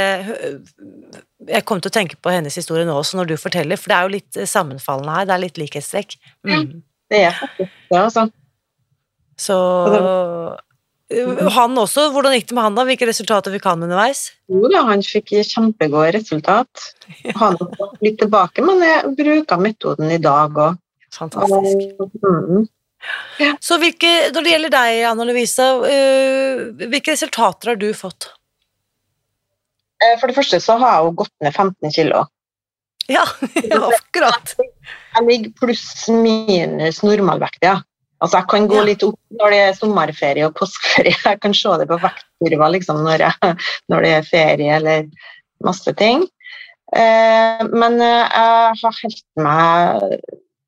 Jeg 1.47 1.63
kom 1.63 1.79
til 1.79 1.91
å 1.91 1.97
tenke 1.99 2.17
på 2.17 2.33
hennes 2.33 2.55
historie 2.57 2.85
nå 2.85 2.97
også 2.97 3.21
når 3.21 3.29
du 3.29 3.37
forteller, 3.37 3.77
for 3.77 3.93
det 3.93 3.97
er 3.97 4.01
jo 4.07 4.15
litt 4.17 4.41
sammenfallende 4.49 5.15
her, 5.15 5.29
det 5.29 5.35
er 5.35 5.45
litt 5.45 5.61
likhetstrekk. 5.61 6.17
Mm. 6.43 6.83
Det 7.13 7.21
er 7.29 7.37
faktisk 7.37 7.71
det, 7.91 8.01
altså. 8.01 8.27
Så 9.37 9.57
eh, 11.13 11.49
han 11.55 11.77
også, 11.77 12.09
hvordan 12.13 12.33
gikk 12.35 12.49
det 12.49 12.57
med 12.57 12.65
han 12.67 12.77
da? 12.77 12.85
Hvilke 12.87 13.09
resultater 13.09 13.53
fikk 13.53 13.67
han 13.69 13.85
underveis? 13.85 14.23
Jo 14.51 14.67
da, 14.71 14.81
han 14.89 15.03
fikk 15.05 15.35
kjempegode 15.45 16.15
resultat. 16.17 16.87
Han 17.37 17.59
har 17.61 17.93
litt 18.03 18.17
tilbake, 18.21 18.65
men 18.65 18.81
jeg 18.85 19.13
bruker 19.19 19.61
metoden 19.61 20.11
i 20.13 20.21
dag 20.21 20.57
òg. 20.57 20.81
Fantastisk. 21.17 21.93
Mm. 22.25 22.65
Så 23.63 23.77
hvilke, 23.79 24.09
når 24.33 24.43
det 24.43 24.51
gjelder 24.55 24.73
deg, 24.73 25.03
Anna 25.07 25.27
Lovisa, 25.27 25.67
øh, 25.85 26.63
hvilke 26.81 27.13
resultater 27.13 27.71
har 27.71 27.79
du 27.79 27.91
fått? 27.95 28.31
Eh, 30.03 30.17
For 30.19 30.29
det 30.29 30.37
første 30.37 30.59
så 30.61 30.77
har 30.81 30.97
jeg 30.97 31.05
jo 31.07 31.13
gått 31.21 31.33
ned 31.45 31.53
15 31.53 31.93
kilo. 31.99 32.25
Ja, 33.07 33.21
akkurat. 33.87 34.49
Jeg 34.59 35.23
ligger 35.23 35.51
pluss 35.61 36.09
minus 36.11 36.97
normalvekt, 37.07 37.61
ja. 37.63 37.77
Altså 38.23 38.39
jeg 38.39 38.49
kan 38.49 38.67
gå 38.69 38.79
Ja. 38.79 38.85
litt 38.87 39.03
opp 39.05 39.17
når 39.39 39.53
det 39.53 39.59
er 39.63 39.75
sommerferie 39.77 40.47
og 40.47 40.55
påskeferie. 40.57 41.13
Jeg 41.25 41.41
kan 41.43 41.53
se 41.53 41.75
det 41.77 41.87
på 41.89 41.99
vektkurva 42.01 42.71
liksom, 42.73 43.03
når, 43.05 43.27
jeg, 43.27 43.57
når 43.93 44.01
det 44.05 44.13
er 44.15 44.25
ferie 44.25 44.79
eller 44.79 45.05
masse 45.65 45.93
ting. 45.99 46.25
Eh, 46.95 47.61
men 47.67 47.99
eh, 48.01 48.23
jeg 48.31 48.79
har 48.81 48.99
holdt 49.03 49.21
meg 49.43 50.17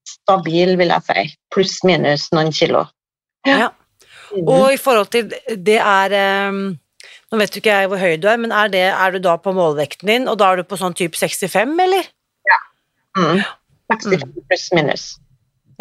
stabil, 0.10 0.76
vil 0.78 0.92
jeg 0.92 1.06
si. 1.08 1.26
Pluss 1.54 1.80
minus 1.88 2.28
noen 2.36 2.52
kilo. 2.54 2.86
Ja. 3.48 3.72
Mhm. 4.36 4.46
Og 4.46 4.74
i 4.76 4.78
forhold 4.78 5.10
til 5.10 5.32
det 5.58 5.80
er 5.82 6.14
um, 6.52 6.78
Nå 7.32 7.38
vet 7.40 7.56
jo 7.56 7.62
ikke 7.62 7.74
jeg 7.74 7.90
hvor 7.90 8.02
høy 8.02 8.16
du 8.22 8.28
er, 8.30 8.38
men 8.42 8.52
er, 8.54 8.70
det, 8.74 8.82
er 8.90 9.14
du 9.14 9.20
da 9.22 9.36
på 9.38 9.54
målvekten 9.54 10.10
din, 10.10 10.28
og 10.30 10.40
da 10.42 10.48
er 10.50 10.60
du 10.60 10.66
på 10.66 10.78
sånn 10.78 10.96
type 10.98 11.18
65, 11.18 11.76
eller? 11.82 12.08
Mm. 13.18 13.42
65 13.94 14.34
pluss 14.50 14.66
minus. 14.74 15.04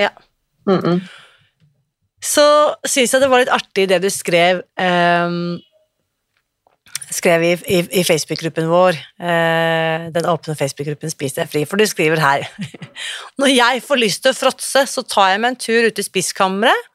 Ja. 0.01 0.11
Mm 0.69 0.81
-mm. 0.81 1.01
Så 2.25 2.45
syns 2.87 3.15
jeg 3.15 3.23
det 3.23 3.31
var 3.31 3.45
litt 3.45 3.55
artig 3.55 3.87
det 3.91 4.01
du 4.03 4.11
skrev 4.11 4.65
um, 4.81 5.59
Skrev 7.09 7.45
i, 7.47 7.53
i, 7.73 7.79
i 8.01 8.03
Facebook-gruppen 8.05 8.67
vår, 8.69 8.99
øh, 9.25 10.03
den 10.13 10.27
åpne 10.29 10.53
Facebook-gruppen 10.59 11.09
Spis 11.09 11.39
deg 11.39 11.49
fri, 11.49 11.63
for 11.65 11.81
du 11.81 11.87
skriver 11.89 12.21
her 12.21 12.45
Når 13.41 13.49
jeg 13.55 13.81
får 13.87 14.01
lyst 14.03 14.25
til 14.27 14.35
å 14.35 14.37
fråtse, 14.37 14.83
så 14.91 15.05
tar 15.09 15.31
jeg 15.33 15.41
meg 15.41 15.55
en 15.55 15.61
tur 15.63 15.89
ut 15.89 16.03
i 16.03 16.05
spiskammeret, 16.05 16.91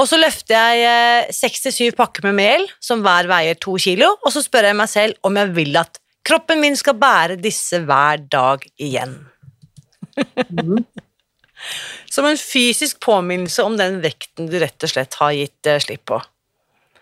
Og 0.00 0.08
så 0.08 0.16
løfter 0.20 0.56
jeg 0.56 1.28
eh, 1.28 1.36
67 1.36 1.92
pakker 1.96 2.24
med 2.28 2.38
mel, 2.38 2.66
som 2.80 3.04
hver 3.04 3.28
veier 3.28 3.60
to 3.60 3.76
kilo, 3.80 4.14
og 4.20 4.32
så 4.32 4.42
spør 4.44 4.70
jeg 4.70 4.76
meg 4.80 4.90
selv 4.92 5.20
om 5.24 5.36
jeg 5.40 5.52
vil 5.56 5.76
at 5.80 6.00
kroppen 6.26 6.60
min 6.60 6.76
skal 6.76 6.96
bære 7.00 7.38
disse 7.40 7.80
hver 7.84 8.24
dag 8.32 8.64
igjen. 8.80 9.18
Mhm. 10.48 10.84
Som 12.12 12.28
en 12.28 12.38
fysisk 12.40 13.00
påminnelse 13.04 13.64
om 13.64 13.76
den 13.78 14.00
vekten 14.04 14.50
du 14.50 14.58
rett 14.62 14.86
og 14.86 14.92
slett 14.92 15.16
har 15.20 15.34
gitt 15.36 15.70
eh, 15.70 15.80
slipp 15.82 16.04
på. 16.12 16.20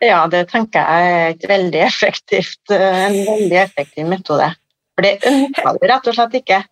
Ja, 0.05 0.25
det 0.31 0.47
tenker 0.51 0.85
jeg 0.85 1.25
er 1.25 1.49
veldig 1.49 1.81
effektivt, 1.87 2.63
eh, 2.75 3.01
en 3.07 3.19
veldig 3.27 3.59
effektiv 3.63 4.09
metode. 4.11 4.51
For 4.95 5.07
det 5.07 5.17
ønsker 5.31 5.81
du 5.81 5.89
rett 5.91 6.09
og 6.11 6.17
slett 6.17 6.39
ikke. 6.41 6.63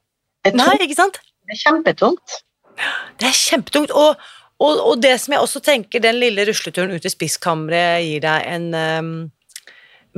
Det 0.43 0.53
er, 0.53 0.59
Nei, 0.59 0.79
ikke 0.85 0.99
sant? 0.99 1.21
det 1.47 1.57
er 1.57 1.63
kjempetungt. 1.63 2.39
Det 3.21 3.29
er 3.29 3.37
kjempetungt. 3.37 3.95
Og, 3.99 4.19
og, 4.63 4.83
og 4.91 5.03
det 5.03 5.15
som 5.23 5.37
jeg 5.37 5.45
også 5.45 5.63
tenker 5.65 6.03
den 6.03 6.19
lille 6.23 6.47
rusleturen 6.49 6.95
ut 6.95 7.07
i 7.07 7.13
spisskammeret 7.13 8.03
gir 8.07 8.25
deg 8.25 8.47
en 8.51 8.69
um, 8.75 9.13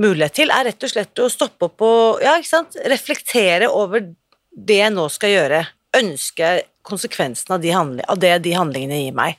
mulighet 0.01 0.37
til, 0.41 0.53
er 0.53 0.69
rett 0.71 0.87
og 0.87 0.93
slett 0.93 1.23
å 1.23 1.31
stoppe 1.33 1.69
opp 1.69 1.85
og 1.87 2.25
ja, 2.25 2.37
ikke 2.41 2.51
sant? 2.51 2.79
reflektere 2.91 3.71
over 3.71 4.07
det 4.55 4.81
jeg 4.81 4.95
nå 4.95 5.09
skal 5.13 5.35
gjøre. 5.35 5.65
Ønske 5.99 6.55
konsekvensen 6.85 7.55
av, 7.57 7.63
de 7.65 7.73
av 7.75 8.19
det 8.21 8.35
de 8.45 8.53
handlingene 8.57 9.01
gir 9.07 9.17
meg. 9.17 9.37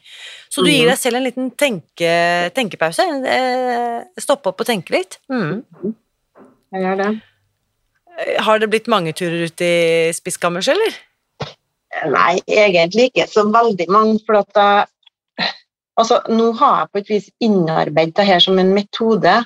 Så 0.50 0.64
du 0.64 0.70
gir 0.72 0.86
Mhm. 0.86 0.92
deg 0.92 0.98
selv 1.00 1.16
en 1.20 1.24
liten 1.28 1.52
tenke, 1.52 2.12
tenkepause. 2.56 3.06
Eh, 3.26 4.04
stoppe 4.20 4.50
opp 4.52 4.62
og 4.62 4.68
tenke 4.68 4.92
litt. 4.92 5.18
Mm. 5.32 5.64
Jeg 6.74 6.82
gjør 6.82 6.98
det. 7.04 7.22
Har 8.40 8.60
det 8.60 8.70
blitt 8.72 8.88
mange 8.88 9.14
turer 9.14 9.46
ut 9.46 9.62
i 9.62 10.12
spisskammers, 10.16 10.68
eller? 10.72 10.94
Nei, 12.12 12.42
egentlig 12.48 13.12
ikke 13.12 13.28
så 13.32 13.46
veldig 13.52 13.88
mange, 13.92 14.20
for 14.26 14.36
at 14.42 14.52
jeg, 14.56 15.50
altså, 16.00 16.22
nå 16.32 16.54
har 16.60 16.80
jeg 16.82 16.92
på 16.92 17.00
et 17.04 17.12
vis 17.14 17.30
innarbeidet 17.44 18.16
det 18.16 18.26
her 18.28 18.40
som 18.44 18.60
en 18.60 18.74
metode 18.76 19.46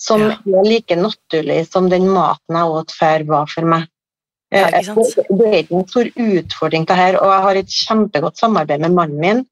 som 0.00 0.20
Ja. 0.20 0.36
er 0.60 0.64
like 0.64 0.96
naturlig 0.96 1.66
som 1.70 1.88
den 1.88 2.08
maten 2.08 2.56
jeg 2.56 2.64
åt 2.78 2.92
før 2.98 3.26
var 3.26 3.46
for 3.46 3.62
meg. 3.68 3.88
Ja, 4.50 4.66
Eh? 4.66 4.82
Det, 4.82 5.24
det 5.30 5.46
er 5.48 5.58
ikke 5.62 5.78
en 5.78 5.88
stor 5.88 6.10
utfordring 6.26 6.86
det 6.88 6.98
her, 6.98 7.18
og 7.20 7.30
jeg 7.30 7.42
har 7.46 7.60
et 7.60 7.74
kjempegodt 7.80 8.40
samarbeid 8.40 8.82
med 8.82 8.96
mannen 8.96 9.20
min. 9.22 9.42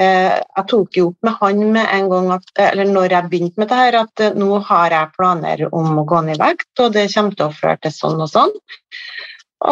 Eh, 0.00 0.40
Jeg 0.56 0.66
tok 0.68 0.96
jo 0.96 1.06
opp 1.10 1.26
med 1.26 1.36
han 1.40 1.62
med 1.72 1.86
en 1.92 2.08
gang 2.10 2.32
at, 2.36 2.48
eller 2.70 2.88
når 2.88 3.14
jeg 3.16 3.30
begynte 3.32 3.60
med 3.60 3.68
det 3.68 3.80
her, 3.80 3.98
at 4.04 4.24
eh, 4.24 4.34
nå 4.36 4.58
har 4.68 4.90
jeg 4.92 5.12
planer 5.16 5.66
om 5.72 6.00
å 6.00 6.04
gå 6.08 6.20
ned 6.24 6.36
i 6.36 6.42
vekt, 6.42 6.72
og 6.80 6.92
det 6.96 7.10
kommer 7.14 7.36
til 7.38 7.48
å 7.48 7.56
føre 7.60 7.78
til 7.82 7.94
sånn 7.96 8.24
og 8.24 8.30
sånn. 8.32 8.52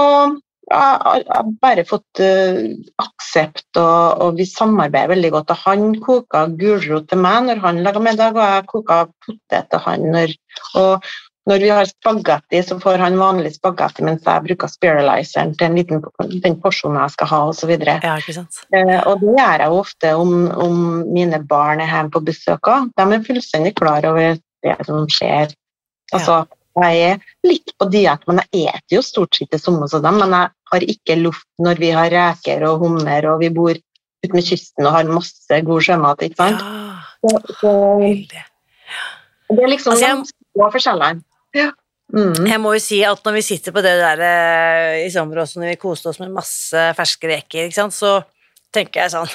Og 0.01 0.38
jeg 0.71 0.99
har 1.03 1.49
bare 1.61 1.85
fått 1.88 2.21
eh, 2.23 2.61
aksept, 3.03 3.66
og, 3.81 4.21
og 4.23 4.37
vi 4.38 4.47
samarbeider 4.47 5.16
veldig 5.16 5.33
godt. 5.35 5.51
Og 5.51 5.64
han 5.64 5.97
koka 6.05 6.45
gulrot 6.61 7.09
til 7.11 7.21
meg 7.25 7.49
når 7.49 7.64
han 7.64 7.83
laga 7.85 8.05
middag, 8.05 8.37
og 8.38 8.45
jeg 8.45 8.69
koka 8.71 9.01
potet 9.27 9.73
til 9.73 9.83
han. 9.88 10.21
Og 10.85 11.11
når 11.50 11.62
vi 11.64 11.70
har 11.74 11.88
spagetti, 11.90 12.60
så 12.64 12.76
får 12.80 13.02
han 13.02 13.16
vanlig 13.18 13.50
spagetti, 13.56 14.04
mens 14.06 14.22
jeg 14.26 14.44
bruker 14.46 14.70
spiralizeren 14.70 15.52
til 15.58 15.66
en 15.66 15.76
liten, 15.80 16.02
den 16.44 16.56
porsjonen 16.62 17.00
jeg 17.02 17.14
skal 17.16 17.30
ha, 17.32 17.40
osv. 17.50 17.72
Ja, 17.90 18.14
ikke 18.22 18.36
sant? 18.36 18.60
Eh, 18.76 19.00
og 19.10 19.20
det 19.24 19.34
gjør 19.34 19.64
jeg 19.64 19.72
jo 19.74 19.80
ofte 19.82 20.14
om, 20.20 20.32
om 20.66 20.78
mine 21.10 21.42
barn 21.50 21.82
er 21.84 21.90
hjemme 21.90 22.14
på 22.14 22.22
besøk 22.30 22.70
òg. 22.70 22.88
De 22.96 23.06
er 23.18 23.26
fullstendig 23.26 23.74
klar 23.78 24.06
over 24.12 24.38
det 24.64 24.76
som 24.86 25.06
skjer. 25.10 25.52
Altså, 26.14 26.40
jeg 26.80 27.00
er 27.10 27.18
litt 27.46 27.72
på 27.78 27.86
diett, 27.90 28.22
men 28.30 28.40
jeg 28.54 28.70
eter 28.70 28.96
jo 28.96 29.02
stort 29.04 29.34
sett 29.36 29.50
det 29.52 29.60
samme 29.62 29.88
som 29.90 30.02
dem. 30.06 30.18
Men 30.22 30.34
jeg 30.36 30.52
har 30.72 30.86
ikke 30.94 31.16
luft 31.20 31.46
når 31.62 31.80
vi 31.82 31.90
har 31.96 32.10
reker 32.14 32.62
og 32.68 32.84
hummer 32.84 33.26
og 33.32 33.42
vi 33.42 33.50
bor 33.54 33.74
ute 33.74 34.30
med 34.36 34.46
kysten 34.46 34.86
og 34.86 34.94
har 34.94 35.08
masse 35.10 35.60
god 35.66 35.82
sjømat. 35.86 36.22
ikke 36.28 36.38
sant? 36.38 36.62
Ja, 36.62 36.86
Så, 37.20 37.40
så, 37.60 37.72
det 39.50 39.64
er 39.64 39.68
liksom 39.74 39.92
Altså, 39.92 40.06
jeg- 40.06 40.72
forskjellene. 40.72 41.22
Ja. 41.56 41.70
Mm. 42.10 42.46
Jeg 42.48 42.58
må 42.58 42.72
jo 42.74 42.82
si 42.82 42.98
at 43.06 43.22
når 43.26 43.36
vi 43.38 43.44
sitter 43.46 43.74
på 43.74 43.82
det 43.86 43.92
der 44.00 44.22
eh, 44.26 45.04
i 45.04 45.10
sommer 45.14 45.44
også, 45.44 45.60
når 45.62 45.74
vi 45.74 45.82
koste 45.82 46.10
oss 46.10 46.18
med 46.22 46.32
masse 46.34 46.88
ferske 46.98 47.30
reker, 47.30 47.68
ikke 47.68 47.78
sant, 47.78 47.94
så 47.94 48.16
tenker 48.74 49.04
jeg 49.04 49.14
sånn 49.14 49.30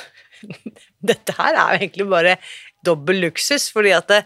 Dette 1.12 1.36
her 1.38 1.56
er 1.56 1.72
jo 1.72 1.80
egentlig 1.80 2.08
bare 2.12 2.36
dobbel 2.86 3.24
luksus, 3.24 3.70
fordi 3.74 3.94
at 3.96 4.10
det, 4.12 4.20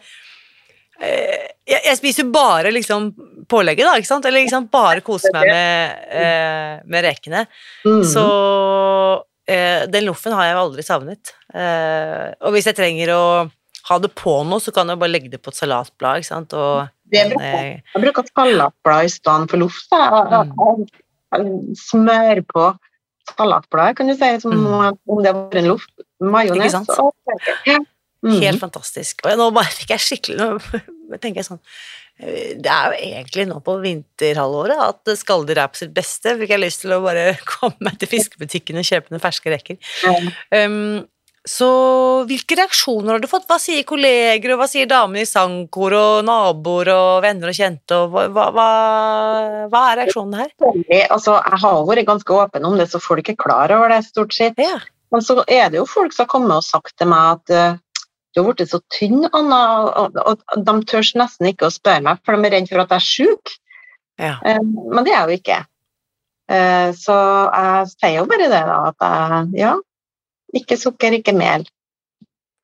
eh, 1.04 1.46
jeg, 1.70 1.84
jeg 1.86 2.00
spiser 2.00 2.32
bare 2.34 2.74
liksom 2.74 3.12
pålegget, 3.50 3.86
da, 3.86 3.98
ikke 4.00 4.10
sant? 4.10 4.26
Eller 4.28 4.44
liksom 4.44 4.68
bare 4.72 5.04
koser 5.06 5.34
meg 5.36 5.50
med, 5.50 6.04
eh, 6.10 6.74
med 6.90 7.06
rekene. 7.06 7.46
Mm. 7.86 8.04
Så 8.08 8.26
eh, 9.50 9.86
den 9.92 10.08
loffen 10.10 10.36
har 10.36 10.48
jeg 10.48 10.58
jo 10.58 10.66
aldri 10.66 10.86
savnet. 10.86 11.34
Eh, 11.54 12.28
og 12.42 12.56
hvis 12.56 12.70
jeg 12.70 12.78
trenger 12.80 13.14
å 13.16 13.24
ha 13.90 13.98
det 14.02 14.12
på 14.18 14.36
noe, 14.46 14.62
så 14.62 14.74
kan 14.76 14.90
jeg 14.92 15.02
bare 15.02 15.14
legge 15.14 15.32
det 15.34 15.42
på 15.42 15.54
et 15.54 15.60
salatblad, 15.60 16.22
ikke 16.22 16.32
sant, 16.32 16.54
og 16.58 16.90
Det 17.12 17.20
en, 17.24 17.30
bruker 17.32 17.46
eh, 17.46 17.82
Jeg 17.96 18.04
bruker 18.04 18.28
salatblad 18.36 19.06
i 19.06 19.14
stedet 19.14 19.50
for 19.50 19.58
loff. 19.58 19.80
Jeg- 19.92 20.30
jeg- 20.34 20.90
jeg 21.34 21.78
Smør 21.78 22.42
på 22.54 22.66
salatbladet, 23.38 23.96
kan 23.98 24.08
du 24.08 24.16
si, 24.18 24.40
som 24.40 24.52
Mm. 24.52 24.98
om 25.08 25.24
det 25.24 25.34
var 25.36 25.56
en 25.58 25.68
loff. 25.68 25.86
Ikke 26.00 26.32
Majones. 26.32 26.74
Mm. 28.22 28.42
Helt 28.42 28.60
fantastisk. 28.60 29.22
Og 29.26 29.38
nå 29.40 29.46
bare 29.56 29.72
fikk 29.72 29.94
jeg 29.94 30.00
skikkelig 30.04 30.38
Nå 31.10 31.18
tenker 31.24 31.40
jeg 31.40 31.46
sånn 31.48 31.60
eh, 32.20 32.50
Det 32.60 32.68
er 32.68 32.90
jo 32.92 32.98
egentlig 33.00 33.46
nå 33.48 33.62
på 33.64 33.78
vinterhalvåret 33.80 34.76
at 34.90 35.14
skalldyr 35.22 35.62
er 35.64 35.70
på 35.72 35.80
sitt 35.80 35.94
beste. 35.96 36.34
Fikk 36.42 36.50
jeg 36.50 36.60
lyst 36.60 36.82
til 36.84 36.92
å 36.98 37.00
bare 37.06 37.38
komme 37.54 37.78
meg 37.80 37.98
til 38.02 38.10
fiskebutikken 38.12 38.76
og 38.82 38.84
kjøpe 38.90 39.14
noen 39.14 39.24
ferske 39.24 39.54
reker. 39.54 39.80
Um, 40.52 41.08
så 41.48 41.70
hvilke 42.28 42.58
reaksjoner 42.60 43.14
har 43.16 43.24
du 43.24 43.28
fått? 43.32 43.46
Hva 43.48 43.56
sier 43.62 43.86
kolleger, 43.88 44.54
og 44.54 44.60
hva 44.62 44.68
sier 44.68 44.90
damene 44.90 45.24
i 45.24 45.30
sangkor, 45.30 45.96
og 45.96 46.26
naboer 46.28 46.92
og 46.94 47.24
venner 47.24 47.52
og 47.52 47.56
kjente, 47.56 47.96
og 47.96 48.12
hva, 48.12 48.50
hva, 48.56 48.70
hva, 49.72 49.84
er 49.92 50.02
reaksjonene 50.02 50.42
her? 50.44 50.52
Altså, 51.08 51.38
jeg 51.40 51.62
har 51.64 51.84
vært 51.88 52.10
ganske 52.10 52.36
åpen 52.36 52.68
om 52.68 52.76
det, 52.80 52.90
så 52.92 53.02
folk 53.04 53.32
er 53.32 53.40
klar 53.40 53.72
over 53.76 53.94
det, 53.94 54.02
stort 54.10 54.36
sett. 54.36 54.60
Ja. 54.60 54.82
Men 55.14 55.24
så 55.26 55.40
er 55.48 55.72
det 55.72 55.80
jo 55.80 55.88
folk 55.90 56.14
som 56.14 56.28
har 56.28 56.34
kommet 56.36 56.60
og 56.60 56.68
sagt 56.68 56.94
til 57.00 57.10
meg 57.10 57.40
at 57.40 57.56
eh, 57.56 57.80
du 58.36 58.44
har 58.44 58.52
blitt 58.52 58.70
så 58.70 58.82
tynn, 58.94 59.24
Anna, 59.34 59.64
og, 60.04 60.46
de 60.54 60.78
tør 60.92 61.08
nesten 61.18 61.50
ikke 61.50 61.70
å 61.70 61.74
spørre 61.74 62.04
meg, 62.06 62.22
for 62.26 62.36
de 62.36 62.50
er 62.50 62.58
redd 62.60 62.70
for 62.70 62.84
at 62.84 62.94
jeg 62.94 63.02
er 63.02 63.10
syk. 63.10 63.60
ja. 64.22 64.38
Eh, 64.46 64.62
Men 64.62 65.08
det 65.08 65.16
er 65.16 65.22
jeg 65.24 65.30
jo 65.30 65.42
ikke. 65.42 65.60
Eh, 66.50 66.90
Så 66.98 67.16
jeg 67.16 67.94
sier 67.96 68.18
jo 68.20 68.28
bare 68.30 68.52
det, 68.52 68.66
da, 68.70 68.82
at 68.92 69.08
jeg, 69.08 69.54
ja, 69.64 69.78
ikke 70.56 70.78
sukker, 70.80 71.16
ikke 71.20 71.36
mel. 71.38 71.66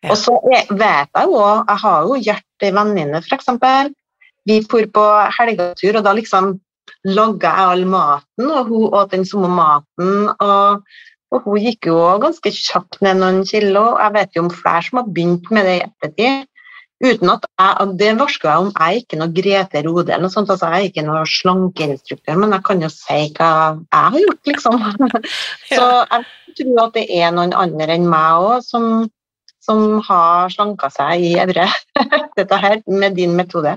Ja. 0.03 0.13
Og 0.13 0.19
så 0.21 0.35
vet 0.45 1.09
jeg 1.09 1.29
jo, 1.31 1.41
jeg 1.41 1.81
har 1.83 2.09
jo 2.09 2.19
hjertet 2.27 2.67
i 2.67 2.73
venninne, 2.75 3.21
eksempel. 3.33 3.91
Vi 4.45 4.59
for 4.69 4.85
på 4.93 5.05
helgetur, 5.39 5.97
og 5.97 6.05
da 6.05 6.13
liksom 6.13 6.53
logga 7.05 7.51
jeg 7.53 7.71
all 7.73 7.85
maten, 7.89 8.49
og 8.49 8.69
hun 8.69 8.93
åt 8.93 9.13
den 9.13 9.25
samme 9.25 9.49
maten, 9.49 10.29
og, 10.41 10.83
og 11.33 11.47
hun 11.47 11.61
gikk 11.61 11.89
jo 11.89 11.97
ganske 12.21 12.53
kjapt 12.53 13.01
ned 13.05 13.21
noen 13.21 13.41
kilo. 13.49 13.87
Jeg 14.01 14.13
vet 14.17 14.37
jo 14.37 14.45
om 14.45 14.51
flere 14.53 14.85
som 14.85 15.01
har 15.01 15.09
begynt 15.09 15.49
med 15.53 15.69
det 15.69 15.79
i 15.79 15.85
ettertid. 15.87 16.51
Uten 17.03 17.31
at 17.33 17.43
jeg, 17.59 17.87
Det 17.99 18.11
varsker 18.19 18.49
jeg 18.49 18.63
om 18.63 18.69
jeg 18.71 18.95
er 18.95 19.01
ikke 19.01 19.19
noe 19.19 19.33
Grete 19.35 19.81
Rode, 19.83 20.13
eller 20.13 20.27
noe 20.27 20.33
sånt, 20.33 20.51
altså 20.53 20.69
jeg 20.71 20.85
er 20.85 20.89
ikke 20.89 21.03
noe 21.07 21.25
slankeinstruktør, 21.27 22.39
men 22.39 22.55
jeg 22.55 22.65
kan 22.69 22.85
jo 22.85 22.91
si 22.93 23.19
hva 23.35 23.49
jeg 23.75 24.05
har 24.05 24.17
gjort, 24.21 24.41
liksom. 24.51 24.85
Så 25.75 25.89
jeg 26.13 26.25
tror 26.61 26.81
at 26.85 26.95
det 26.95 27.05
er 27.19 27.35
noen 27.35 27.55
andre 27.57 27.97
enn 27.97 28.07
meg 28.11 28.47
òg 28.47 28.63
som, 28.63 28.87
som 29.65 29.99
har 30.05 30.51
slanka 30.53 30.89
seg 30.93 31.23
i 31.25 31.31
evre 31.41 31.65
dette 32.37 32.59
her 32.61 32.81
med 32.91 33.15
din 33.17 33.33
metode. 33.37 33.75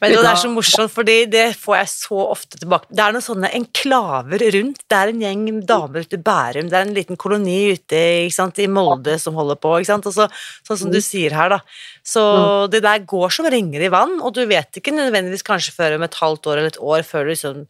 Men 0.00 0.14
det 0.14 0.22
er 0.24 0.38
så 0.40 0.48
morsomt, 0.52 0.92
fordi 0.94 1.18
det 1.28 1.44
får 1.60 1.76
jeg 1.76 1.90
så 1.92 2.22
ofte 2.22 2.60
tilbake. 2.60 2.88
Det 2.88 3.04
er 3.04 3.14
noen 3.14 3.26
sånne 3.26 3.50
enklaver 3.58 4.46
rundt. 4.56 4.82
Det 4.88 4.96
er 4.96 5.12
en 5.12 5.22
gjeng 5.26 5.44
damer 5.68 6.06
ute 6.06 6.16
i 6.16 6.24
Bærum, 6.30 6.70
det 6.72 6.78
er 6.78 6.88
en 6.88 6.96
liten 6.96 7.20
koloni 7.20 7.58
ute 7.76 8.02
sant, 8.32 8.62
i 8.62 8.68
Molde 8.70 9.18
som 9.20 9.36
holder 9.36 9.60
på. 9.60 9.76
Ikke 9.80 9.92
sant? 9.92 10.08
Og 10.08 10.16
så, 10.16 10.28
sånn 10.66 10.84
som 10.84 10.94
du 10.94 11.00
sier 11.04 11.36
her, 11.36 11.52
da. 11.52 11.60
Så 12.06 12.24
det 12.72 12.82
der 12.86 13.04
går 13.08 13.36
som 13.36 13.48
ringer 13.52 13.84
i 13.84 13.92
vann, 13.92 14.18
og 14.24 14.34
du 14.38 14.44
vet 14.48 14.80
ikke 14.80 14.94
nødvendigvis 14.96 15.46
kanskje 15.46 15.76
før 15.76 15.98
om 15.98 16.06
et 16.06 16.20
halvt 16.22 16.48
år 16.48 16.60
eller 16.60 16.72
et 16.72 16.84
år 16.94 17.04
før 17.06 17.28
du 17.28 17.34
liksom 17.34 17.64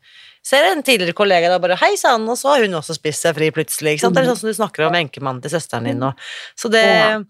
ser 0.46 0.70
en 0.70 0.82
tidligere 0.82 1.16
kollega 1.16 1.50
da 1.52 1.58
bare 1.62 1.76
'hei 1.76 1.96
sann', 2.00 2.28
og 2.28 2.38
så 2.38 2.54
har 2.54 2.64
hun 2.64 2.80
også 2.80 2.96
spist 2.96 3.22
seg 3.22 3.36
fri 3.36 3.50
plutselig. 3.50 3.94
Ikke 3.94 4.06
sant? 4.06 4.14
Det 4.14 4.24
er 4.24 4.30
sånn 4.32 4.42
som 4.42 4.50
du 4.50 4.56
snakker 4.56 4.86
om 4.86 4.94
enkemannen 4.94 5.42
til 5.42 5.52
søsteren 5.52 5.84
din 5.84 6.00
nå. 6.00 6.12
Så 6.56 6.70
det 6.72 7.24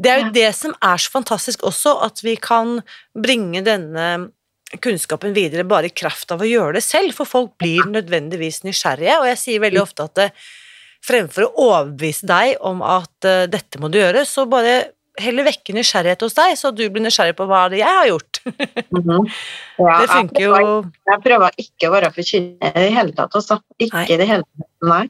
det 0.00 0.10
er 0.10 0.20
jo 0.22 0.32
det 0.32 0.50
som 0.56 0.74
er 0.80 1.00
så 1.02 1.10
fantastisk 1.12 1.64
også, 1.66 1.98
at 2.06 2.22
vi 2.24 2.36
kan 2.40 2.78
bringe 3.12 3.60
denne 3.66 4.30
kunnskapen 4.80 5.34
videre 5.34 5.66
bare 5.66 5.90
i 5.90 5.94
kraft 5.94 6.30
av 6.32 6.40
å 6.40 6.48
gjøre 6.48 6.78
det 6.78 6.84
selv, 6.86 7.12
for 7.16 7.28
folk 7.28 7.56
blir 7.60 7.82
nødvendigvis 7.90 8.62
nysgjerrige, 8.64 9.18
og 9.18 9.26
jeg 9.32 9.40
sier 9.42 9.64
veldig 9.64 9.82
ofte 9.82 10.06
at 10.06 10.16
det, 10.16 10.28
fremfor 11.04 11.46
å 11.46 11.66
overbevise 11.66 12.28
deg 12.28 12.58
om 12.66 12.82
at 12.84 13.26
uh, 13.26 13.46
dette 13.48 13.80
må 13.80 13.88
du 13.88 13.96
gjøre, 13.98 14.26
så 14.28 14.44
bare 14.48 14.92
heller 15.18 15.46
vekke 15.46 15.74
nysgjerrighet 15.74 16.22
hos 16.24 16.36
deg, 16.36 16.54
så 16.58 16.70
du 16.74 16.84
blir 16.92 17.02
nysgjerrig 17.02 17.34
på 17.38 17.46
hva 17.50 17.64
det 17.72 17.80
jeg 17.82 17.98
har 18.00 18.10
gjort. 18.10 18.42
Mhm. 18.90 19.26
Ja, 19.80 19.96
Det 20.00 20.08
funker 20.10 20.42
jo 20.42 20.52
jeg 20.52 20.64
prøver, 20.64 20.86
jeg 21.10 21.22
prøver 21.24 21.58
ikke 21.60 21.88
å 21.88 21.92
være 21.94 22.10
forkynner 22.14 22.70
i 22.70 22.84
det 22.84 22.92
hele 22.94 23.12
tatt. 23.16 23.34
Altså. 23.38 23.58
Ikke 23.80 24.04
i 24.08 24.18
det 24.20 24.28
hele 24.28 24.44
tatt, 24.44 24.70
nei. 24.90 25.02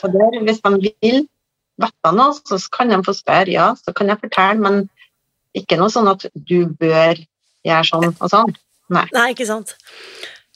Så 0.00 0.10
der, 0.12 0.38
hvis 0.46 0.60
de 0.62 0.72
vil 0.76 1.26
vite 1.82 2.12
noe, 2.16 2.36
så 2.46 2.58
kan 2.72 2.92
de 2.92 3.00
få 3.06 3.14
spørre, 3.16 3.52
ja, 3.52 3.72
så 3.78 3.94
kan 3.96 4.12
jeg 4.12 4.22
fortelle, 4.22 4.62
men 4.62 4.86
Ikke 5.56 5.78
noe 5.80 5.88
sånn 5.88 6.10
at 6.10 6.26
du 6.36 6.66
bør 6.76 7.16
gjøre 7.64 7.84
sånn 7.88 8.10
og 8.12 8.28
sånn. 8.28 8.50
Nei. 8.92 9.06
Nei, 9.14 9.30
ikke 9.32 9.46
sant. 9.48 9.72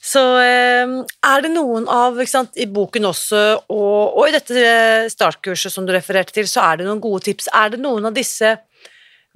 Så 0.01 0.21
eh, 0.41 0.93
er 1.25 1.43
det 1.45 1.51
noen 1.53 1.87
av 1.89 2.17
sant, 2.29 2.53
I 2.57 2.67
boken 2.69 3.05
også, 3.09 3.41
og, 3.69 4.17
og 4.17 4.29
i 4.29 4.33
dette 4.33 4.57
eh, 4.57 5.09
startkurset 5.09 5.73
som 5.73 5.85
du 5.85 5.93
refererte 5.93 6.33
til, 6.33 6.49
så 6.49 6.63
er 6.71 6.81
det 6.81 6.87
noen 6.87 7.01
gode 7.03 7.25
tips. 7.27 7.49
Er 7.53 7.73
det 7.73 7.81
noen 7.81 8.09
av 8.09 8.13
disse 8.13 8.55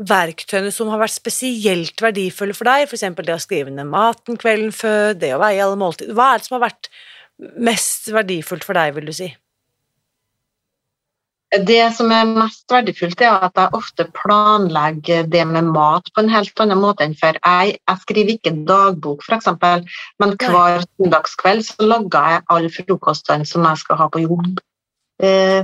verktøyene 0.02 0.74
som 0.76 0.90
har 0.92 1.00
vært 1.00 1.16
spesielt 1.16 2.02
verdifulle 2.04 2.56
for 2.58 2.68
deg? 2.68 2.90
F.eks. 2.90 3.08
det 3.22 3.36
å 3.36 3.42
skrive 3.42 3.72
ned 3.72 3.88
maten 3.92 4.40
kvelden 4.40 4.74
før, 4.76 5.16
det 5.16 5.34
å 5.36 5.42
veie 5.44 5.64
alle 5.64 5.80
måltider. 5.80 6.16
Hva 6.18 6.34
er 6.34 6.42
det 6.42 6.50
som 6.50 6.60
har 6.60 6.68
vært 6.68 6.92
mest 7.70 8.12
verdifullt 8.12 8.68
for 8.68 8.78
deg, 8.78 8.96
vil 8.96 9.12
du 9.12 9.16
si? 9.16 9.32
Det 11.56 11.84
som 11.96 12.10
er 12.12 12.28
mest 12.28 12.66
verdifullt, 12.72 13.22
er 13.24 13.46
at 13.48 13.56
jeg 13.56 13.78
ofte 13.78 14.08
planlegger 14.18 15.28
det 15.32 15.44
med 15.48 15.70
mat 15.72 16.10
på 16.12 16.24
en 16.24 16.32
helt 16.34 16.60
annen 16.60 16.82
måte 16.82 17.06
enn 17.06 17.16
før. 17.16 17.38
Jeg, 17.40 17.78
jeg 17.78 18.02
skriver 18.02 18.34
ikke 18.34 18.56
dagbok, 18.68 19.24
f.eks., 19.24 19.54
men 20.20 20.36
hver 20.42 20.84
søndagskveld 20.84 21.64
så 21.70 21.88
lager 21.88 22.34
jeg 22.34 22.46
alle 22.52 22.74
frokostene 22.74 23.48
som 23.48 23.64
jeg 23.70 23.84
skal 23.84 24.02
ha 24.02 24.10
på 24.12 24.26
jobb. 24.26 24.60
Eh, 25.24 25.64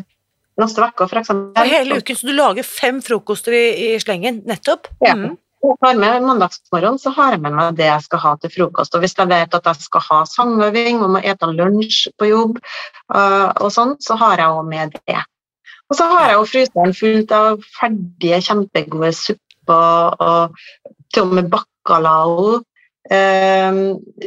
neste 0.61 0.87
uke, 0.87 1.07
f.eks. 1.09 1.31
Hele 1.59 2.01
uken, 2.01 2.17
så 2.17 2.27
du 2.27 2.35
lager 2.37 2.67
fem 2.67 3.01
frokoster 3.03 3.55
i, 3.57 3.65
i 3.91 3.93
slengen, 4.01 4.43
nettopp? 4.47 4.91
Ja. 5.03 5.15
Mm. 5.17 5.39
Jeg 5.61 5.77
har 5.83 5.97
med 5.99 6.23
Mandagsmorgen 6.25 6.97
så 6.97 7.11
har 7.13 7.35
jeg 7.35 7.41
med 7.43 7.53
meg 7.53 7.75
det 7.77 7.85
jeg 7.85 8.05
skal 8.07 8.21
ha 8.23 8.31
til 8.41 8.51
frokost. 8.55 8.95
og 8.97 9.03
Hvis 9.03 9.13
jeg 9.17 9.29
vet 9.29 9.57
at 9.57 9.67
jeg 9.69 9.83
skal 9.83 10.01
ha 10.07 10.21
sangøving 10.25 11.03
og 11.05 11.11
må 11.13 11.21
ete 11.21 11.49
lunsj 11.53 12.07
på 12.17 12.31
jobb, 12.31 12.57
uh, 13.13 13.51
og 13.61 13.69
sånt, 13.73 14.01
så 14.01 14.17
har 14.17 14.41
jeg 14.41 14.55
òg 14.55 14.65
med 14.71 14.97
det. 14.97 15.19
Og 15.91 15.99
så 15.99 16.07
har 16.09 16.31
jeg 16.31 16.39
jo 16.39 16.47
fryseren 16.49 16.97
fullt 16.97 17.35
av 17.35 17.61
ferdige, 17.77 18.41
kjempegode 18.47 19.13
supper 19.19 20.17
og 20.25 20.57
til 21.13 21.27
og 21.27 21.37
med 21.37 21.51
bacalao 21.53 22.57
uh, 22.57 23.81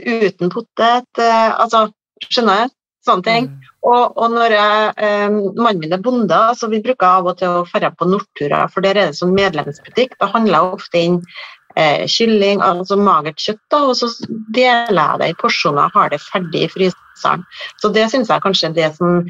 uten 0.06 0.54
potet. 0.54 1.10
Uh, 1.18 1.50
altså, 1.64 1.88
skjønner 2.28 2.62
jeg? 2.62 2.74
Sånne 3.04 3.26
ting. 3.26 3.48
Mm. 3.50 3.72
Og, 3.84 4.14
og, 4.16 4.30
når 4.32 4.54
jeg, 4.56 4.92
eh, 5.04 5.34
mannen 5.58 5.82
min 5.82 5.92
er 5.92 6.04
bonde, 6.04 6.38
så 6.56 6.70
vi 6.72 6.80
bruker 6.84 7.04
av 7.04 7.26
og 7.28 7.40
til 7.40 7.58
å 7.60 7.64
dra 7.68 7.90
på 7.92 8.08
Nortura, 8.08 8.62
for 8.72 8.84
der 8.84 8.96
er 8.96 9.10
det 9.10 9.18
sånn 9.18 9.34
medlemsbutikk. 9.36 10.16
Da 10.22 10.30
handler 10.32 10.56
jeg 10.56 10.78
ofte 10.78 11.02
inn 11.02 11.18
eh, 11.76 12.06
kylling, 12.08 12.62
altså 12.64 12.96
magert 12.96 13.42
kjøtt, 13.44 13.60
da, 13.74 13.82
og 13.90 13.98
så 14.00 14.08
deler 14.56 15.02
jeg 15.02 15.20
det 15.20 15.30
i 15.34 15.36
porsjoner 15.42 15.92
har 15.92 16.14
det 16.14 16.22
ferdig 16.24 16.64
i 16.64 16.70
fryseren. 16.72 17.44
Så 17.82 17.92
det 17.92 18.08
syns 18.12 18.32
jeg 18.32 18.44
kanskje 18.46 18.70
er 18.70 18.78
det 18.78 18.90
som 18.96 19.20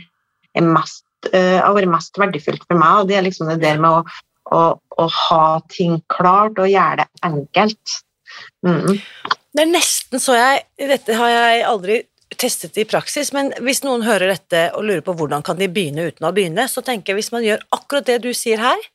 er 0.54 0.68
mest 0.68 1.04
eh, 1.32 1.58
har 1.58 1.74
vært 1.76 1.92
mest 1.92 2.18
verdifullt 2.20 2.64
for 2.68 2.78
meg. 2.78 3.02
og 3.02 3.10
Det 3.10 3.18
er 3.18 3.26
liksom 3.26 3.50
det 3.50 3.60
der 3.64 3.80
med 3.82 3.90
å, 3.90 4.02
å, 4.54 4.64
å 5.02 5.08
ha 5.18 5.46
ting 5.72 5.98
klart 6.12 6.60
og 6.62 6.70
gjøre 6.70 7.02
det 7.02 7.08
enkelt. 7.26 7.98
Mm. 8.66 9.00
Det 9.54 9.62
er 9.62 9.70
nesten 9.70 10.18
så 10.18 10.34
jeg 10.34 10.88
Dette 10.90 11.14
har 11.14 11.30
jeg 11.30 11.60
aldri 11.68 12.00
testet 12.38 12.78
i 12.80 12.86
praksis, 12.88 13.32
men 13.36 13.52
hvis 13.64 13.82
noen 13.84 14.04
hører 14.06 14.32
dette 14.34 14.66
og 14.74 14.86
lurer 14.86 15.04
på 15.04 15.14
hvordan 15.18 15.44
kan 15.46 15.58
de 15.60 15.70
begynne 15.70 16.08
uten 16.10 16.26
å 16.28 16.32
begynne, 16.34 16.66
så 16.70 16.82
tenker 16.84 17.12
jeg 17.12 17.22
hvis 17.22 17.32
man 17.34 17.46
gjør 17.46 17.64
akkurat 17.76 18.08
det 18.08 18.20
du 18.24 18.32
sier 18.36 18.62
her, 18.62 18.90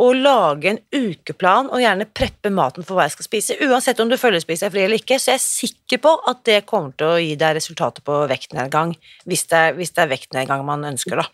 og 0.00 0.16
lage 0.16 0.70
en 0.70 0.78
ukeplan 0.96 1.68
og 1.68 1.82
gjerne 1.82 2.06
preppe 2.16 2.48
maten 2.54 2.86
for 2.86 2.96
hva 2.96 3.04
jeg 3.04 3.18
skal 3.18 3.26
spise. 3.26 3.56
Uansett 3.66 4.00
om 4.00 4.08
du 4.08 4.16
følger 4.20 4.40
spise 4.40 4.64
deg 4.64 4.72
fri 4.72 4.84
eller 4.86 5.00
ikke, 5.02 5.18
så 5.20 5.34
jeg 5.34 5.40
er 5.40 5.44
sikker 5.44 6.00
på 6.06 6.14
at 6.30 6.40
det 6.48 6.62
kommer 6.68 6.94
til 6.96 7.10
å 7.10 7.20
gi 7.20 7.34
deg 7.40 7.58
resultater 7.58 8.04
på 8.06 8.16
vektnedgang, 8.30 8.94
hvis 9.28 9.44
det 9.50 9.60
er, 9.60 9.76
hvis 9.76 9.92
det 9.92 10.04
er 10.06 10.12
vektnedgang 10.14 10.64
man 10.64 10.88
ønsker, 10.88 11.20
da. 11.20 11.26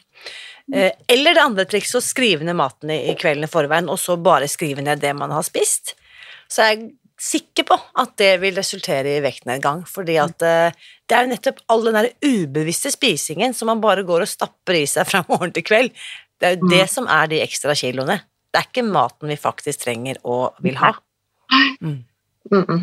Eh, 0.75 0.91
eller 1.15 1.37
det 1.37 1.45
andre 1.45 1.67
trikset, 1.71 2.01
å 2.01 2.03
skrive 2.03 2.47
ned 2.47 2.59
maten 2.59 2.91
i, 2.91 3.15
kvelden 3.19 3.47
i 3.47 3.51
forveien, 3.51 3.91
og 3.93 4.01
så 4.03 4.19
bare 4.19 4.51
skrive 4.51 4.83
ned 4.83 4.99
det 5.05 5.15
man 5.15 5.35
har 5.35 5.47
spist. 5.47 5.95
Så 6.51 6.67
jeg 6.67 6.91
sikker 7.17 7.65
på 7.65 7.77
at 8.01 8.13
det 8.21 8.35
vil 8.43 8.57
resultere 8.59 9.17
i 9.17 9.23
vektnedgang, 9.25 9.83
fordi 9.89 10.19
at 10.21 10.43
eh, 10.45 10.77
det 11.09 11.17
er 11.17 11.29
nettopp 11.31 11.63
all 11.73 11.87
den 11.87 11.97
der 11.97 12.11
ubevisste 12.25 12.93
spisingen 12.93 13.55
som 13.57 13.71
man 13.73 13.81
bare 13.81 14.05
går 14.07 14.27
og 14.27 14.31
stapper 14.31 14.83
i 14.83 14.87
seg 14.91 15.09
fra 15.09 15.23
morgen 15.31 15.55
til 15.57 15.65
kveld. 15.67 15.93
Det 16.37 16.49
er 16.49 16.57
jo 16.57 16.69
det 16.69 16.85
mm. 16.85 16.93
som 16.93 17.09
er 17.09 17.31
de 17.33 17.41
ekstra 17.45 17.77
kiloene. 17.79 18.21
Det 18.53 18.61
er 18.61 18.69
ikke 18.69 18.85
maten 18.89 19.33
vi 19.33 19.39
faktisk 19.41 19.87
trenger 19.87 20.21
og 20.25 20.61
vil 20.65 20.77
ha. 20.81 20.93
Mm. 21.81 22.05
Mm 22.53 22.65
-mm. 22.65 22.83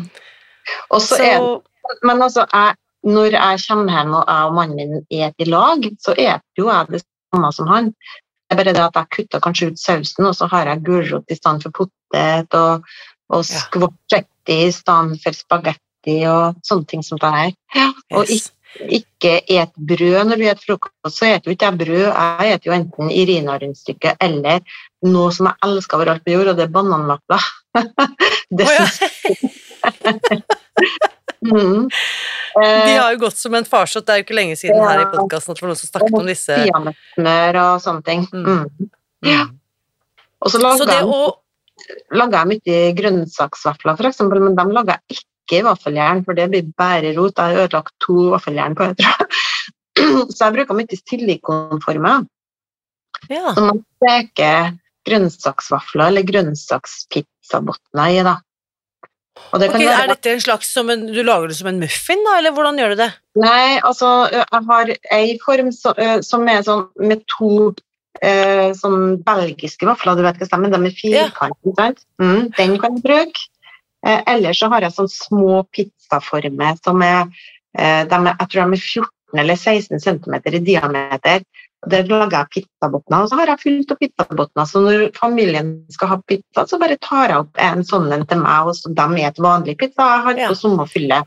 Og 0.90 1.00
så 1.02 1.16
er 1.16 1.60
Men 2.02 2.22
altså, 2.22 2.46
jeg, 2.52 2.74
når 3.02 3.24
jeg 3.24 3.60
kommer 3.68 3.92
hjem 3.92 4.14
og 4.14 4.24
jeg 4.28 4.44
og 4.44 4.54
mannen 4.54 4.76
min 4.76 5.04
spiser 5.04 5.32
i 5.38 5.44
lag, 5.44 5.78
så 6.00 6.12
spiser 6.12 6.40
jo 6.58 6.68
jeg 6.68 6.86
det 6.90 7.02
samme 7.34 7.52
som 7.52 7.66
han. 7.66 7.84
Det 7.84 8.50
er 8.50 8.56
bare 8.56 8.72
det 8.72 8.84
at 8.84 8.96
jeg 8.96 9.10
kutter 9.16 9.40
kanskje 9.40 9.66
ut 9.66 9.78
sausen, 9.78 10.26
og 10.26 10.34
så 10.34 10.46
har 10.46 10.66
jeg 10.66 10.84
gulrot 10.84 11.24
i 11.30 11.34
stedet 11.34 11.62
for 11.62 11.70
potet, 11.70 12.54
og, 12.54 12.84
og 13.32 13.46
skvotchetti 13.48 14.58
i 14.66 14.72
stedet 14.74 15.20
for 15.22 15.36
spagetti 15.36 16.18
og 16.28 16.60
sånne 16.66 16.90
ting 16.90 17.04
som 17.06 17.20
det 17.20 17.32
her. 17.32 17.54
Ja, 17.76 17.88
og 18.18 18.28
ikke 18.90 19.38
et 19.50 19.72
brød 19.76 20.28
når 20.28 20.36
du 20.36 20.44
spiser 20.44 20.62
frokost, 20.66 20.94
så 21.04 21.12
spiser 21.14 21.46
jo 21.46 21.54
ikke 21.54 21.70
jeg 21.70 21.78
brød. 21.78 22.04
Jeg 22.04 22.58
spiser 22.58 22.70
jo 22.70 22.76
enten 22.76 23.12
Irina-rundstykke 23.14 24.16
eller 24.24 24.76
noe 25.06 25.32
som 25.34 25.50
jeg 25.50 25.60
elsker 25.68 25.98
overalt 26.00 26.24
på 26.24 26.34
jord, 26.34 26.52
og 26.52 26.58
det 26.58 26.66
er 26.66 26.74
bananvafler. 26.74 27.48
det 28.58 28.66
oh, 28.66 28.74
ja. 28.74 28.84
mm. 31.54 31.88
De 32.54 32.94
har 32.96 33.12
jo 33.14 33.20
gått 33.24 33.38
som 33.38 33.54
en 33.54 33.68
farsott. 33.68 34.06
Det 34.06 34.14
er 34.14 34.22
jo 34.22 34.26
ikke 34.26 34.38
lenge 34.38 34.58
siden 34.58 34.80
ja. 34.80 34.90
her 34.90 35.04
i 35.04 35.10
podkasten 35.12 35.54
at 35.54 35.60
det 35.60 35.66
var 35.66 35.72
noen 35.72 35.80
som 35.80 35.92
snakket 35.92 36.18
om 36.20 36.30
disse 36.30 36.58
Peanøttsmør 36.64 37.60
og 37.62 37.84
sånne 37.84 38.06
ting. 38.06 38.26
Mm. 38.32 38.50
Mm. 38.50 38.92
Ja. 39.28 39.46
Og 40.44 40.52
så 40.52 40.60
lager, 40.60 40.90
han. 40.90 41.14
Lager 42.14 42.38
jeg 42.40 42.50
mye 42.52 42.92
grønnsaksvafler, 42.98 43.98
f.eks., 43.98 44.22
men 44.30 44.56
de 44.58 44.66
lager 44.72 44.94
jeg 44.96 45.18
ikke 45.18 45.60
i 45.60 45.66
vaffeljern, 45.66 46.22
for 46.26 46.38
det 46.38 46.48
blir 46.52 46.70
bare 46.78 47.12
rot. 47.18 47.36
Jeg 47.36 47.56
har 47.56 47.66
ødelagt 47.66 47.94
to 48.04 48.30
vaffeljern 48.34 48.76
på 48.78 48.92
det, 48.92 49.10
Så 50.34 50.46
jeg 50.46 50.54
bruker 50.56 50.78
mye 50.78 50.98
silikonformer. 51.00 52.24
Ja. 53.30 53.52
Som 53.56 53.70
man 53.70 53.84
steker 53.98 54.74
grønnsaksvafler 55.08 56.10
eller 56.10 56.26
grønnsakspizzabotner 56.28 58.16
i. 58.16 58.24
da. 58.26 58.38
Det 59.54 59.68
okay. 59.68 59.86
Er 59.90 60.08
dette 60.08 60.30
en 60.30 60.42
slags 60.42 60.70
som 60.72 60.90
en, 60.90 61.08
Du 61.10 61.22
lager 61.22 61.50
det 61.50 61.56
som 61.58 61.68
en 61.70 61.80
muffin, 61.82 62.22
da, 62.26 62.36
eller 62.38 62.54
hvordan 62.54 62.78
gjør 62.78 62.94
du 62.94 63.00
det? 63.02 63.10
Nei, 63.42 63.80
altså 63.82 64.10
jeg 64.32 64.60
har 64.68 64.92
ei 65.16 65.34
form 65.42 65.72
som, 65.74 65.98
som 66.22 66.46
er 66.50 66.62
sånn 66.66 66.86
med 67.02 67.24
to 67.30 67.72
eh, 68.22 68.70
sånn 68.78 69.18
belgiske 69.24 69.88
vafler, 69.88 70.16
du 70.18 70.24
vet 70.26 70.38
hva 70.40 70.48
stemmer, 70.48 70.72
de 70.72 70.90
er 70.90 70.96
firkantet, 70.98 72.04
Ja. 72.18 72.24
Mm, 72.24 72.50
den 72.56 72.78
kan 72.78 72.94
du 72.94 73.02
bruke. 73.02 73.48
Eh, 74.06 74.20
ellers 74.26 74.60
så 74.60 74.68
har 74.68 74.84
jeg 74.84 74.92
sånne 74.92 75.12
små 75.12 75.62
pizzaformer 75.72 76.76
som 76.84 77.02
er, 77.02 77.28
eh, 77.78 78.04
er, 78.04 78.34
jeg 78.38 78.48
tror 78.50 78.64
de 78.64 78.78
er 78.78 78.82
14 78.84 79.38
eller 79.40 79.56
16 79.56 80.00
cm 80.00 80.34
i 80.44 80.58
diameter. 80.58 81.44
Der 81.86 82.04
lager 82.08 82.38
jeg 82.38 82.50
pizzabotner, 82.50 83.22
og 83.22 83.28
så 83.28 83.36
har 83.36 83.46
jeg 83.46 83.60
fylt 83.60 83.90
opp 83.92 83.98
pizzabotner. 84.00 84.66
Så 84.66 84.80
når 84.80 85.10
familien 85.16 85.84
skal 85.92 86.08
ha 86.08 86.20
pizza, 86.26 86.64
så 86.66 86.78
bare 86.80 86.96
tar 86.96 87.28
jeg 87.28 87.38
opp 87.42 87.58
en 87.60 87.84
sånn 87.84 88.12
en 88.12 88.24
til 88.26 88.40
meg, 88.40 88.70
og 88.70 88.76
så 88.76 88.88
de 88.88 89.08
er 89.20 89.28
et 89.28 89.40
vanlig 89.40 89.76
pizza. 89.76 90.06
Jeg 90.24 90.24
har 90.24 90.54
på 90.54 90.76
ja 90.78 90.86
fylle. 90.86 91.24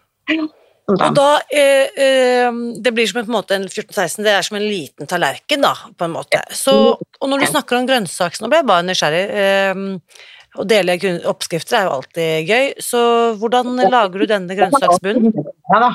Og 0.88 1.02
da, 1.16 1.42
eh, 1.52 1.90
eh, 2.00 2.52
Det 2.80 2.94
blir 2.96 3.08
som 3.08 3.20
en, 3.20 3.36
en, 3.36 3.62
en 3.62 3.68
14-16, 3.68 4.24
det 4.24 4.32
er 4.32 4.46
som 4.46 4.58
en 4.58 4.64
liten 4.64 5.10
tallerken, 5.10 5.62
da, 5.62 5.74
på 5.98 6.08
en 6.08 6.16
måte. 6.16 6.40
Så, 6.56 6.96
og 6.96 7.30
når 7.30 7.44
du 7.44 7.48
snakker 7.52 7.80
om 7.80 7.90
grønnsaker, 7.90 8.40
nå 8.42 8.52
ble 8.52 8.62
jeg 8.62 8.70
bare 8.72 8.88
nysgjerrig. 8.88 9.26
Eh, 9.44 10.24
å 10.58 10.64
dele 10.66 10.96
oppskrifter 11.30 11.78
er 11.78 11.86
jo 11.86 11.98
alltid 12.00 12.50
gøy, 12.50 12.70
så 12.82 13.02
hvordan 13.38 13.76
lager 13.92 14.24
du 14.24 14.30
denne 14.32 14.56
grønnsaksbunnen? 14.58 15.36
Ja 15.74 15.82
da. 15.84 15.92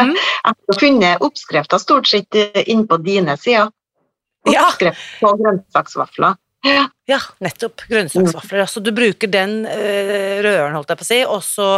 Mm? 0.00 0.16
Jeg 0.46 0.54
har 0.56 0.78
funnet 0.80 1.22
oppskrifter 1.22 1.78
stort 1.78 2.08
sett 2.10 2.38
inn 2.66 2.86
på 2.88 2.96
dine 3.04 3.36
sider. 3.38 3.68
Oppskrift 4.48 5.20
på 5.20 5.30
grønnsaksvafler. 5.38 6.34
Ja. 6.66 6.84
ja, 7.08 7.20
nettopp. 7.44 7.86
Grønnsaksvafler. 7.90 8.66
Så 8.70 8.82
du 8.82 8.92
bruker 8.96 9.30
den 9.30 9.60
uh, 9.68 10.36
røren, 10.44 10.74
holdt 10.76 10.92
jeg 10.92 11.00
på 11.00 11.06
å 11.06 11.10
si, 11.12 11.20
og 11.24 11.42
så 11.46 11.70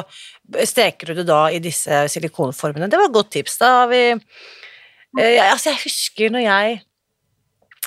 steker 0.66 1.12
du 1.12 1.20
det 1.20 1.28
da 1.28 1.44
i 1.52 1.60
disse 1.62 2.06
silikonformene. 2.12 2.88
Det 2.88 3.00
var 3.00 3.10
et 3.10 3.16
godt 3.16 3.34
tips. 3.36 3.58
Da 3.60 3.72
har 3.82 3.90
vi 3.92 4.02
uh, 4.14 5.48
Altså, 5.48 5.72
jeg 5.72 5.82
husker 5.84 6.32
når 6.34 6.46
jeg 6.46 6.78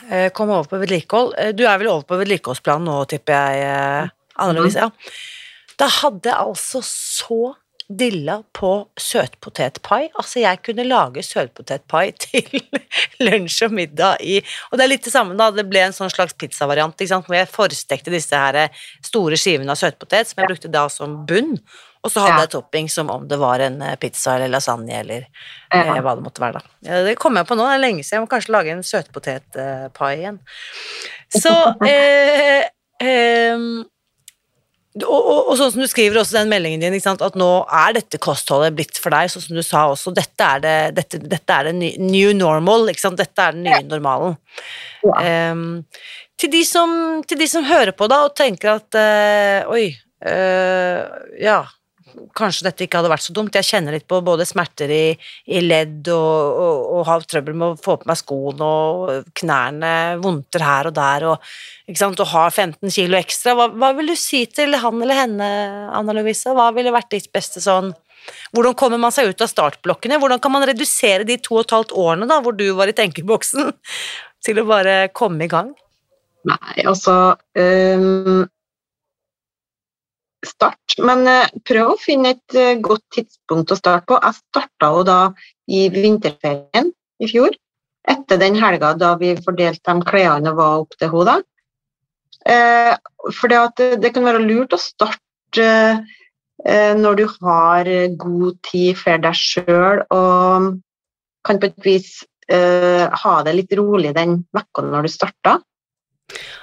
Eh, 0.09 0.31
kom 0.31 0.49
over 0.49 0.69
på 0.69 0.79
vedlikehold. 0.81 1.35
Eh, 1.37 1.51
du 1.55 1.65
er 1.67 1.77
vel 1.81 1.91
over 1.91 2.07
på 2.07 2.19
vedlikeholdsplanen 2.21 2.87
nå, 2.89 2.97
tipper 3.11 3.35
jeg, 3.35 3.65
Annerledes, 4.41 4.77
Anne-Louise? 4.77 4.87
Ja. 4.87 5.75
Da 5.81 5.89
hadde 6.01 6.29
jeg 6.29 6.37
altså 6.37 6.81
så 6.85 7.41
dilla 7.97 8.37
på 8.55 8.71
søtpotetpai. 8.99 10.11
Altså, 10.15 10.41
jeg 10.43 10.61
kunne 10.65 10.85
lage 10.87 11.23
søtpotetpai 11.25 12.05
til 12.23 12.61
lunsj 13.23 13.67
og 13.67 13.77
middag 13.77 14.23
i 14.23 14.39
Og 14.71 14.77
det 14.77 14.85
er 14.85 14.91
litt 14.93 15.05
det 15.07 15.13
samme, 15.13 15.37
da. 15.39 15.51
Det 15.55 15.67
ble 15.69 15.85
en 15.87 15.95
sånn 15.95 16.11
slags 16.13 16.37
pizzavariant 16.39 17.05
hvor 17.11 17.37
jeg 17.37 17.51
forstekte 17.51 18.13
disse 18.13 18.37
her 18.37 18.69
store 19.05 19.39
skivene 19.39 19.73
av 19.73 19.79
søtpotet, 19.79 20.29
som 20.29 20.41
jeg 20.41 20.51
brukte 20.53 20.71
da 20.71 20.87
som 20.91 21.21
bunn. 21.27 21.57
Og 22.01 22.09
så 22.09 22.23
hadde 22.23 22.39
ja. 22.39 22.45
jeg 22.47 22.53
topping 22.55 22.87
som 22.89 23.11
om 23.13 23.27
det 23.29 23.37
var 23.37 23.61
en 23.61 23.77
eh, 23.85 23.97
pizza 24.01 24.33
eller 24.35 24.49
lasagne 24.49 24.95
eller 25.03 25.27
ja. 25.69 25.83
eh, 25.83 25.99
hva 26.01 26.15
det 26.17 26.25
måtte 26.25 26.41
være, 26.41 26.57
da. 26.61 27.01
Det 27.05 27.13
kommer 27.21 27.43
jeg 27.43 27.51
på 27.51 27.57
nå, 27.59 27.67
det 27.69 27.77
er 27.77 27.83
lenge 27.83 28.05
siden. 28.05 28.15
Jeg 28.15 28.25
må 28.25 28.31
kanskje 28.31 28.55
lage 28.55 28.73
en 28.73 28.85
søtpotetpai 28.85 30.11
igjen. 30.15 30.39
Så 31.35 31.53
eh, 31.91 32.65
eh, 33.05 33.67
og, 34.99 35.07
og, 35.07 35.49
og 35.51 35.55
sånn 35.55 35.71
som 35.71 35.83
du 35.83 35.87
skriver 35.87 36.19
også 36.19 36.35
den 36.35 36.49
meldingen 36.51 36.81
din, 36.83 36.97
at 36.99 37.37
nå 37.39 37.49
er 37.81 37.95
dette 37.95 38.19
kostholdet 38.21 38.75
blitt 38.75 38.99
for 38.99 39.13
deg, 39.15 39.29
sånn 39.31 39.45
som 39.45 39.59
du 39.59 39.63
sa 39.63 39.85
også, 39.91 40.11
dette 40.15 40.47
er 40.47 40.63
det, 40.63 40.75
dette, 40.97 41.21
dette 41.31 41.57
er 41.57 41.69
det 41.69 41.93
new 42.01 42.33
normal, 42.35 42.89
dette 42.91 43.45
er 43.45 43.55
den 43.55 43.63
nye 43.69 43.81
normalen. 43.87 44.35
Ja. 45.05 45.51
Um, 45.53 45.83
til, 46.35 46.51
de 46.57 46.63
som, 46.67 46.91
til 47.23 47.39
de 47.39 47.47
som 47.47 47.67
hører 47.67 47.95
på 47.95 48.09
da 48.11 48.25
og 48.27 48.35
tenker 48.35 48.75
at 48.75 48.99
uh, 48.99 49.71
oi, 49.71 49.87
uh, 50.27 51.07
ja, 51.39 51.61
kanskje 52.37 52.67
dette 52.67 52.85
ikke 52.85 52.99
hadde 52.99 53.11
vært 53.11 53.25
så 53.25 53.35
dumt, 53.35 53.55
jeg 53.55 53.67
kjenner 53.67 53.95
litt 53.95 54.07
på 54.09 54.19
både 54.25 54.45
smerter 54.47 54.91
i, 54.91 55.05
i 55.51 55.61
ledd 55.63 56.09
og, 56.13 56.61
og, 56.65 56.83
og 56.97 57.07
har 57.09 57.25
trøbbel 57.27 57.57
med 57.57 57.73
å 57.73 57.79
få 57.81 57.97
på 58.01 58.09
meg 58.09 58.19
skoene 58.19 58.67
og 58.67 59.31
knærne 59.41 59.93
vondter 60.21 60.65
her 60.65 60.91
og 60.91 60.95
der 60.97 61.27
og, 61.31 61.49
og 61.91 62.23
har 62.33 62.53
15 62.53 62.93
kilo 62.93 63.19
ekstra. 63.19 63.55
Hva, 63.57 63.67
hva 63.73 63.91
vil 63.97 64.13
du 64.13 64.17
si 64.19 64.45
til 64.51 64.77
han 64.79 65.01
eller 65.01 65.23
henne, 65.23 65.51
Anna 65.91 66.15
Lovisa? 66.17 66.55
Hva 66.57 66.69
ville 66.75 66.93
vært 66.93 67.13
ditt 67.15 67.31
beste 67.33 67.63
sånn 67.63 67.93
hvordan 68.53 68.75
kommer 68.77 68.99
man 69.01 69.13
seg 69.13 69.31
ut 69.31 69.41
av 69.41 69.49
startblokkene? 69.49 70.19
Hvordan 70.21 70.41
kan 70.43 70.53
man 70.53 70.65
redusere 70.69 71.25
de 71.27 71.39
to 71.41 71.55
og 71.57 71.65
et 71.65 71.75
halvt 71.75 71.95
årene 71.97 72.27
da, 72.29 72.37
hvor 72.43 72.53
du 72.57 72.67
var 72.77 72.91
i 72.91 72.95
tenkeboksen, 72.97 73.71
til 74.45 74.61
å 74.61 74.67
bare 74.69 74.97
komme 75.17 75.47
i 75.47 75.51
gang? 75.51 75.71
Nei, 76.49 76.85
altså 76.89 77.35
øhm, 77.57 78.47
Start, 80.45 80.95
men 80.97 81.27
øh, 81.29 81.49
prøv 81.67 81.91
å 81.93 81.99
finne 82.01 82.33
et 82.35 82.55
øh, 82.57 82.79
godt 82.81 83.03
tidspunkt 83.13 83.73
å 83.73 83.77
starte 83.77 84.07
på. 84.09 84.17
Jeg 84.17 84.39
starta 84.39 84.89
jo 84.95 85.03
da 85.05 85.19
i 85.69 85.83
vinterferien 85.93 86.89
i 87.21 87.29
fjor. 87.29 87.53
Etter 88.09 88.39
den 88.41 88.57
helga 88.57 88.95
da 88.97 89.13
vi 89.21 89.35
fordelte 89.37 89.93
de 89.93 90.07
klærne 90.07 90.53
og 90.53 90.57
var 90.57 90.81
opp 90.85 90.97
til 90.97 91.11
henne. 91.13 91.37
Eh, 92.49 92.95
for 93.37 93.53
det, 93.53 94.13
kan 94.15 94.25
være 94.25 94.41
lurt 94.41 94.73
å 94.73 94.81
starte 94.81 95.67
eh, 96.65 96.93
når 96.97 97.19
du 97.19 97.25
har 97.35 97.91
god 98.17 98.57
tid 98.65 98.97
for 98.97 99.21
deg 99.21 99.37
sjøl 99.37 100.01
og 100.09 100.71
kan 101.45 101.61
på 101.61 101.69
et 101.69 101.85
vis 101.85 102.09
eh, 102.49 103.05
ha 103.05 103.35
det 103.45 103.53
litt 103.57 103.75
rolig 103.77 104.15
den 104.17 104.39
uka 104.57 104.85
når 104.85 105.05
du 105.05 105.13
starter. 105.13 105.61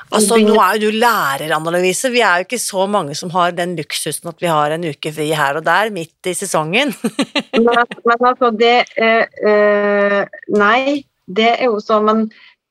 Altså, 0.08 0.38
nå 0.40 0.54
er 0.56 0.78
jo 0.78 0.88
du 0.88 1.00
lærer, 1.02 1.50
Anna 1.52 1.72
Louise. 1.74 2.08
Vi 2.12 2.22
er 2.24 2.40
jo 2.40 2.48
ikke 2.48 2.60
så 2.62 2.86
mange 2.88 3.16
som 3.18 3.32
har 3.34 3.52
den 3.56 3.74
luksusen 3.76 4.30
at 4.30 4.40
vi 4.40 4.48
har 4.48 4.72
en 4.72 4.86
uke 4.88 5.12
fri 5.12 5.28
her 5.36 5.60
og 5.60 5.66
der, 5.66 5.92
midt 5.92 6.30
i 6.30 6.36
sesongen. 6.36 6.94
men, 7.66 7.68
men 8.08 8.30
altså, 8.30 8.52
det 8.56 8.76
eh, 8.96 10.22
Nei, 10.56 11.02
det 11.28 11.50
er 11.58 11.68
jo 11.68 11.82
sånn, 11.84 12.08
men 12.08 12.24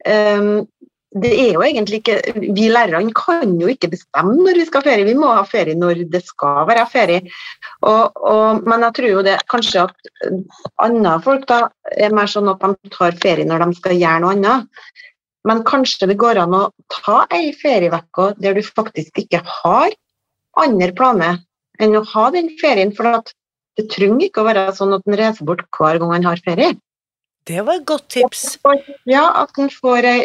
eh, 0.09 0.49
det 1.21 1.31
er 1.39 1.53
jo 1.55 1.63
egentlig 1.63 2.01
ikke 2.01 2.17
Vi 2.35 2.67
lærerne 2.71 3.13
kan 3.15 3.53
jo 3.61 3.69
ikke 3.71 3.89
bestemme 3.93 4.35
når 4.35 4.59
vi 4.59 4.65
skal 4.67 4.81
ha 4.81 4.89
ferie, 4.89 5.07
vi 5.07 5.15
må 5.17 5.29
ha 5.31 5.45
ferie 5.47 5.77
når 5.77 6.03
det 6.11 6.23
skal 6.25 6.65
være 6.67 6.85
ferie. 6.91 7.21
Og, 7.85 8.17
og, 8.17 8.65
men 8.67 8.85
jeg 8.87 8.97
tror 8.97 9.09
jo 9.13 9.25
det 9.25 9.37
kanskje 9.51 9.85
at 9.87 10.11
andre 10.83 11.17
folk 11.23 11.47
da 11.49 11.61
er 11.95 12.15
mer 12.15 12.29
sånn 12.31 12.51
at 12.51 12.65
de 12.65 12.93
tar 12.93 13.17
ferie 13.21 13.47
når 13.47 13.65
de 13.65 13.79
skal 13.79 13.97
gjøre 13.97 14.23
noe 14.25 14.35
annet. 14.35 14.83
Men 15.47 15.63
kanskje 15.67 16.09
det 16.09 16.17
går 16.19 16.39
an 16.41 16.55
å 16.55 16.63
ta 16.91 17.21
ei 17.33 17.51
ferieuke 17.55 18.33
der 18.41 18.57
du 18.57 18.63
faktisk 18.65 19.21
ikke 19.23 19.43
har 19.47 19.93
andre 20.59 20.91
planer 20.97 21.39
enn 21.79 21.95
å 21.95 22.03
ha 22.13 22.25
den 22.33 22.49
ferien. 22.59 22.91
For 22.95 23.21
det 23.77 23.87
trenger 23.93 24.27
ikke 24.27 24.43
å 24.43 24.47
være 24.49 24.67
sånn 24.75 24.95
at 24.97 25.07
en 25.07 25.17
reiser 25.19 25.47
bort 25.47 25.65
hver 25.77 26.01
gang 26.01 26.15
en 26.17 26.27
har 26.27 26.41
ferie. 26.45 26.75
Det 27.47 27.61
var 27.63 27.79
et 27.79 27.85
godt 27.87 28.09
tips. 28.11 28.57
Ja, 29.07 29.29
at 29.43 29.55
en 29.61 29.69
får 29.71 30.07
ei 30.09 30.17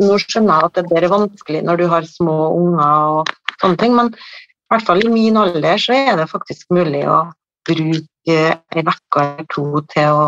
Nå 0.00 0.14
skjønner 0.22 0.62
jeg 0.62 0.70
at 0.70 0.78
det 0.88 1.02
er 1.02 1.12
vanskelig 1.12 1.60
når 1.66 1.82
du 1.82 1.90
har 1.92 2.06
små 2.08 2.36
unger 2.56 3.18
og 3.18 3.34
sånne 3.60 3.80
ting, 3.82 3.98
men 3.98 4.14
i 4.14 4.72
hvert 4.72 4.86
fall 4.86 5.04
i 5.04 5.12
min 5.12 5.36
alder 5.36 5.82
så 5.82 5.98
er 5.98 6.14
det 6.16 6.30
faktisk 6.30 6.70
mulig 6.72 7.02
å 7.10 7.26
bruke 7.68 8.06
ei 8.30 8.80
uke 8.80 8.80
eller 8.80 9.44
to 9.52 9.82
til 9.92 10.08
å 10.14 10.24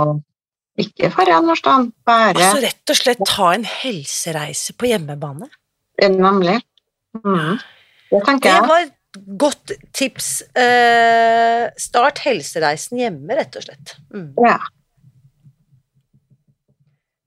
ikke 0.81 1.11
dra 1.13 1.41
noe 1.45 1.75
bare 2.07 2.33
Altså 2.39 2.63
rett 2.65 2.93
og 2.93 2.99
slett 2.99 3.23
ta 3.29 3.53
en 3.53 3.67
helsereise 3.69 4.75
på 4.79 4.89
hjemmebane? 4.89 5.51
Nemlig. 6.03 6.59
Mm. 7.21 7.59
Det 8.13 8.21
tenker 8.27 8.57
Det 8.57 8.71
var 8.71 8.87
et 8.87 8.97
godt 9.39 9.73
tips. 9.93 10.29
Eh, 10.57 11.69
start 11.81 12.23
helsereisen 12.25 13.01
hjemme, 13.03 13.37
rett 13.37 13.57
og 13.61 13.67
slett. 13.67 13.97
Mm. 14.15 14.33
Ja. 14.41 14.57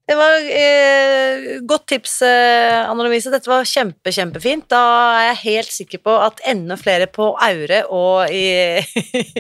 Det 0.06 0.14
var 0.14 0.36
eh, 0.54 1.46
godt 1.66 1.88
tips, 1.90 2.20
eh, 2.22 2.90
Anna 2.90 3.04
Lovise. 3.08 3.32
Dette 3.34 3.50
var 3.50 3.66
kjempe, 3.66 4.12
kjempefint. 4.14 4.68
Da 4.70 4.82
er 5.18 5.24
jeg 5.32 5.40
helt 5.42 5.72
sikker 5.74 6.02
på 6.06 6.14
at 6.22 6.44
enda 6.46 6.78
flere 6.78 7.08
på 7.10 7.32
Aure 7.42 7.80
og 7.90 8.30
i, 8.30 8.78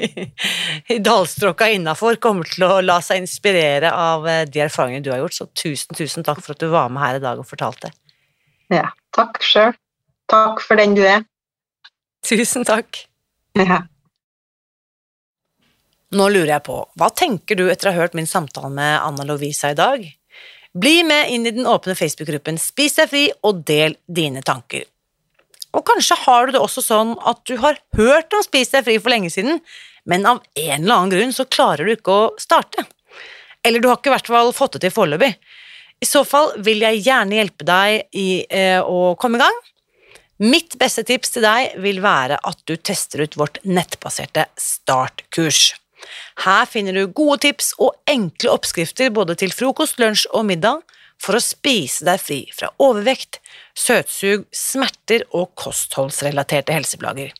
i 0.95 0.97
dalstråka 1.05 1.69
innafor 1.75 2.17
kommer 2.23 2.49
til 2.49 2.65
å 2.65 2.81
la 2.81 2.97
seg 3.05 3.21
inspirere 3.21 3.93
av 3.93 4.25
eh, 4.31 4.41
de 4.49 4.65
erfaringene 4.65 5.05
du 5.05 5.11
har 5.13 5.21
gjort. 5.21 5.37
Så 5.37 5.47
tusen, 5.53 5.93
tusen 5.93 6.25
takk 6.25 6.41
for 6.41 6.57
at 6.57 6.65
du 6.65 6.71
var 6.73 6.89
med 6.89 7.05
her 7.05 7.21
i 7.21 7.23
dag 7.27 7.41
og 7.41 7.49
fortalte. 7.49 7.93
ja. 8.73 8.89
Takk 9.15 9.37
sjøl. 9.45 9.71
Takk 10.27 10.59
for 10.65 10.75
den 10.81 10.97
du 10.97 11.05
er. 11.05 11.21
Tusen 12.25 12.65
takk. 12.67 13.05
Ja. 13.55 13.85
Nå 16.15 16.25
lurer 16.27 16.49
jeg 16.57 16.63
på, 16.65 16.75
hva 16.99 17.07
tenker 17.15 17.55
du 17.55 17.69
etter 17.71 17.87
å 17.87 17.93
ha 17.93 18.01
hørt 18.03 18.17
min 18.17 18.27
samtale 18.27 18.67
med 18.71 18.97
Anna 18.99 19.23
Lovisa 19.27 19.71
i 19.71 19.77
dag? 19.77 20.03
Bli 20.75 21.03
med 21.07 21.31
inn 21.31 21.47
i 21.47 21.53
den 21.55 21.67
åpne 21.67 21.95
Facebook-gruppen 21.95 22.57
Spis 22.59 22.97
deg 22.97 23.11
fri, 23.11 23.23
og 23.47 23.63
del 23.67 23.95
dine 24.11 24.43
tanker. 24.43 24.83
Og 25.75 25.83
kanskje 25.87 26.17
har 26.25 26.47
du 26.47 26.55
det 26.55 26.63
også 26.63 26.83
sånn 26.83 27.13
at 27.27 27.41
du 27.47 27.55
har 27.61 27.79
hørt 27.95 28.35
om 28.35 28.43
Spis 28.43 28.73
deg 28.73 28.83
fri 28.87 28.97
for 28.99 29.13
lenge 29.13 29.31
siden, 29.31 29.61
men 30.05 30.27
av 30.27 30.41
en 30.55 30.83
eller 30.83 30.95
annen 30.95 31.13
grunn 31.13 31.31
så 31.35 31.47
klarer 31.47 31.87
du 31.87 31.95
ikke 31.95 32.15
å 32.15 32.33
starte. 32.39 32.83
Eller 33.65 33.81
du 33.81 33.87
har 33.89 33.97
ikke 33.97 34.11
i 34.11 34.15
hvert 34.15 34.33
fall 34.33 34.51
fått 34.55 34.77
det 34.77 34.85
til 34.85 34.93
foreløpig. 34.93 35.31
I 36.03 36.07
så 36.07 36.25
fall 36.27 36.51
vil 36.63 36.83
jeg 36.83 37.05
gjerne 37.05 37.39
hjelpe 37.39 37.65
deg 37.67 38.19
i 38.19 38.27
eh, 38.51 38.81
å 38.83 39.15
komme 39.19 39.39
i 39.39 39.45
gang. 39.45 39.63
Mitt 40.43 40.75
beste 40.75 41.05
tips 41.07 41.31
til 41.37 41.47
deg 41.47 41.77
vil 41.81 42.01
være 42.03 42.37
at 42.43 42.59
du 42.67 42.75
tester 42.75 43.23
ut 43.23 43.37
vårt 43.39 43.61
nettbaserte 43.63 44.49
startkurs. 44.59 45.71
Her 46.45 46.65
finner 46.69 46.95
du 46.95 47.07
gode 47.07 47.41
tips 47.45 47.73
og 47.81 47.95
enkle 48.09 48.53
oppskrifter 48.53 49.13
både 49.15 49.37
til 49.39 49.53
frokost, 49.55 49.99
lunsj 50.01 50.27
og 50.33 50.47
middag 50.49 50.83
for 51.21 51.37
å 51.37 51.43
spise 51.43 52.05
deg 52.07 52.19
fri 52.19 52.41
fra 52.55 52.71
overvekt, 52.83 53.39
søtsug, 53.77 54.45
smerter 54.51 55.23
og 55.31 55.53
kostholdsrelaterte 55.59 56.75
helseplager. 56.75 57.33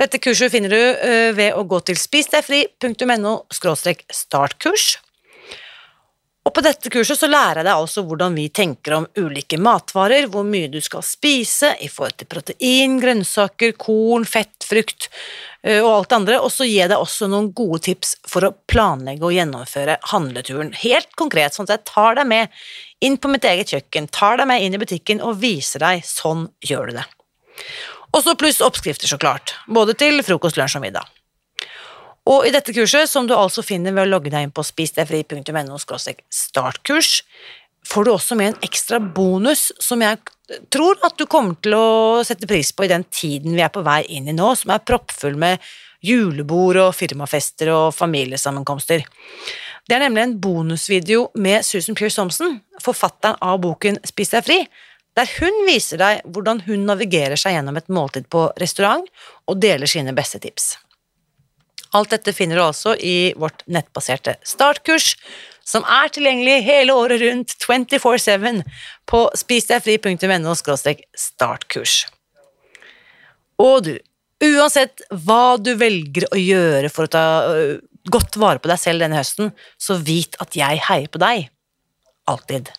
Dette 0.00 0.18
kurset 0.18 0.50
finner 0.50 0.72
du 0.72 1.34
ved 1.36 1.54
å 1.54 1.62
gå 1.70 1.78
til 1.86 1.98
spisdegfri.no 1.98 3.34
startkurs. 3.54 4.86
Og 6.44 6.52
på 6.52 6.60
dette 6.60 6.90
kurset 6.92 7.16
så 7.16 7.28
lærer 7.30 7.62
jeg 7.62 7.66
deg 7.70 7.78
altså 7.80 8.02
hvordan 8.04 8.34
vi 8.36 8.50
tenker 8.52 8.98
om 8.98 9.06
ulike 9.16 9.56
matvarer, 9.56 10.26
hvor 10.28 10.44
mye 10.44 10.68
du 10.68 10.76
skal 10.84 11.00
spise 11.06 11.70
i 11.80 11.88
forhold 11.88 12.18
til 12.20 12.28
protein, 12.28 12.98
grønnsaker, 13.00 13.72
korn, 13.80 14.26
fett, 14.28 14.66
frukt 14.68 15.08
og 15.64 15.88
alt 15.88 16.10
det 16.10 16.16
andre, 16.18 16.38
og 16.44 16.52
så 16.52 16.66
gir 16.68 16.82
jeg 16.82 16.90
deg 16.92 17.00
også 17.00 17.30
noen 17.32 17.48
gode 17.56 17.80
tips 17.86 18.10
for 18.28 18.44
å 18.44 18.52
planlegge 18.68 19.24
og 19.24 19.32
gjennomføre 19.32 19.96
handleturen, 20.10 20.74
helt 20.82 21.08
konkret, 21.16 21.56
sånn 21.56 21.64
at 21.70 21.78
jeg 21.78 21.86
tar 21.88 22.18
deg 22.20 22.28
med 22.28 22.60
inn 23.00 23.16
på 23.16 23.32
mitt 23.32 23.48
eget 23.48 23.72
kjøkken, 23.72 24.10
tar 24.12 24.36
deg 24.42 24.50
med 24.52 24.60
inn 24.60 24.76
i 24.76 24.82
butikken 24.84 25.24
og 25.24 25.40
viser 25.40 25.80
deg 25.80 26.04
sånn 26.04 26.50
gjør 26.68 26.92
du 26.92 26.98
det. 27.00 27.08
Og 28.12 28.20
så 28.26 28.36
pluss 28.36 28.60
oppskrifter, 28.60 29.08
så 29.08 29.16
klart, 29.16 29.56
både 29.64 29.96
til 29.96 30.20
frokost, 30.26 30.60
lunsj 30.60 30.76
og 30.76 30.84
middag. 30.84 31.08
Og 32.30 32.46
i 32.48 32.52
dette 32.54 32.72
kurset, 32.72 33.10
som 33.10 33.26
du 33.28 33.34
altså 33.36 33.64
finner 33.64 33.92
ved 33.92 34.06
å 34.06 34.12
logge 34.14 34.32
deg 34.32 34.46
inn 34.46 34.54
på 34.54 34.64
spisdegfri.no 34.64 35.76
startkurs, 36.32 37.18
får 37.84 38.06
du 38.06 38.12
også 38.14 38.38
med 38.40 38.52
en 38.52 38.62
ekstra 38.64 39.00
bonus 39.00 39.68
som 39.82 40.00
jeg 40.00 40.22
tror 40.72 41.00
at 41.04 41.18
du 41.20 41.26
kommer 41.28 41.56
til 41.64 41.76
å 41.76 42.22
sette 42.24 42.48
pris 42.48 42.72
på 42.72 42.86
i 42.86 42.92
den 42.92 43.04
tiden 43.12 43.56
vi 43.56 43.64
er 43.64 43.72
på 43.72 43.84
vei 43.84 44.02
inn 44.16 44.28
i 44.28 44.36
nå, 44.36 44.54
som 44.56 44.72
er 44.72 44.84
proppfull 44.84 45.36
med 45.40 45.60
julebord 46.04 46.80
og 46.80 46.96
firmafester 46.96 47.70
og 47.72 47.92
familiesammenkomster. 47.96 49.04
Det 49.84 49.96
er 49.96 50.04
nemlig 50.06 50.24
en 50.24 50.38
bonusvideo 50.40 51.28
med 51.44 51.64
Susan 51.64 51.96
Pearce 51.96 52.16
Thompson, 52.16 52.58
forfatteren 52.80 53.36
av 53.44 53.60
boken 53.64 54.00
Spis 54.08 54.32
deg 54.32 54.46
fri, 54.46 54.58
der 55.14 55.28
hun 55.38 55.60
viser 55.68 56.00
deg 56.00 56.24
hvordan 56.24 56.64
hun 56.66 56.88
navigerer 56.88 57.38
seg 57.40 57.56
gjennom 57.56 57.76
et 57.78 57.92
måltid 57.92 58.26
på 58.32 58.48
restaurant 58.60 59.04
og 59.44 59.60
deler 59.60 59.88
sine 59.90 60.16
beste 60.16 60.40
tips. 60.42 60.74
Alt 61.94 62.10
dette 62.14 62.34
finner 62.34 62.58
du 62.58 62.64
altså 62.64 62.96
i 62.98 63.32
vårt 63.38 63.62
nettbaserte 63.70 64.36
startkurs, 64.46 65.14
som 65.64 65.86
er 65.88 66.10
tilgjengelig 66.12 66.58
hele 66.66 66.96
året 66.98 67.22
rundt 67.22 67.54
24-7 67.62 68.60
på 69.08 69.22
spisdegfri.no 69.38 70.56
startkurs. 70.58 71.96
Og 73.62 73.86
du, 73.86 73.94
uansett 74.44 75.04
hva 75.24 75.56
du 75.62 75.74
velger 75.78 76.26
å 76.34 76.40
gjøre 76.40 76.90
for 76.92 77.06
å 77.06 77.14
ta 77.14 77.26
godt 78.10 78.36
vare 78.36 78.60
på 78.60 78.68
deg 78.68 78.80
selv 78.80 79.04
denne 79.04 79.18
høsten, 79.20 79.52
så 79.80 79.96
vit 79.96 80.36
at 80.42 80.56
jeg 80.58 80.82
heier 80.88 81.08
på 81.08 81.22
deg. 81.22 81.48
Alltid. 82.28 82.72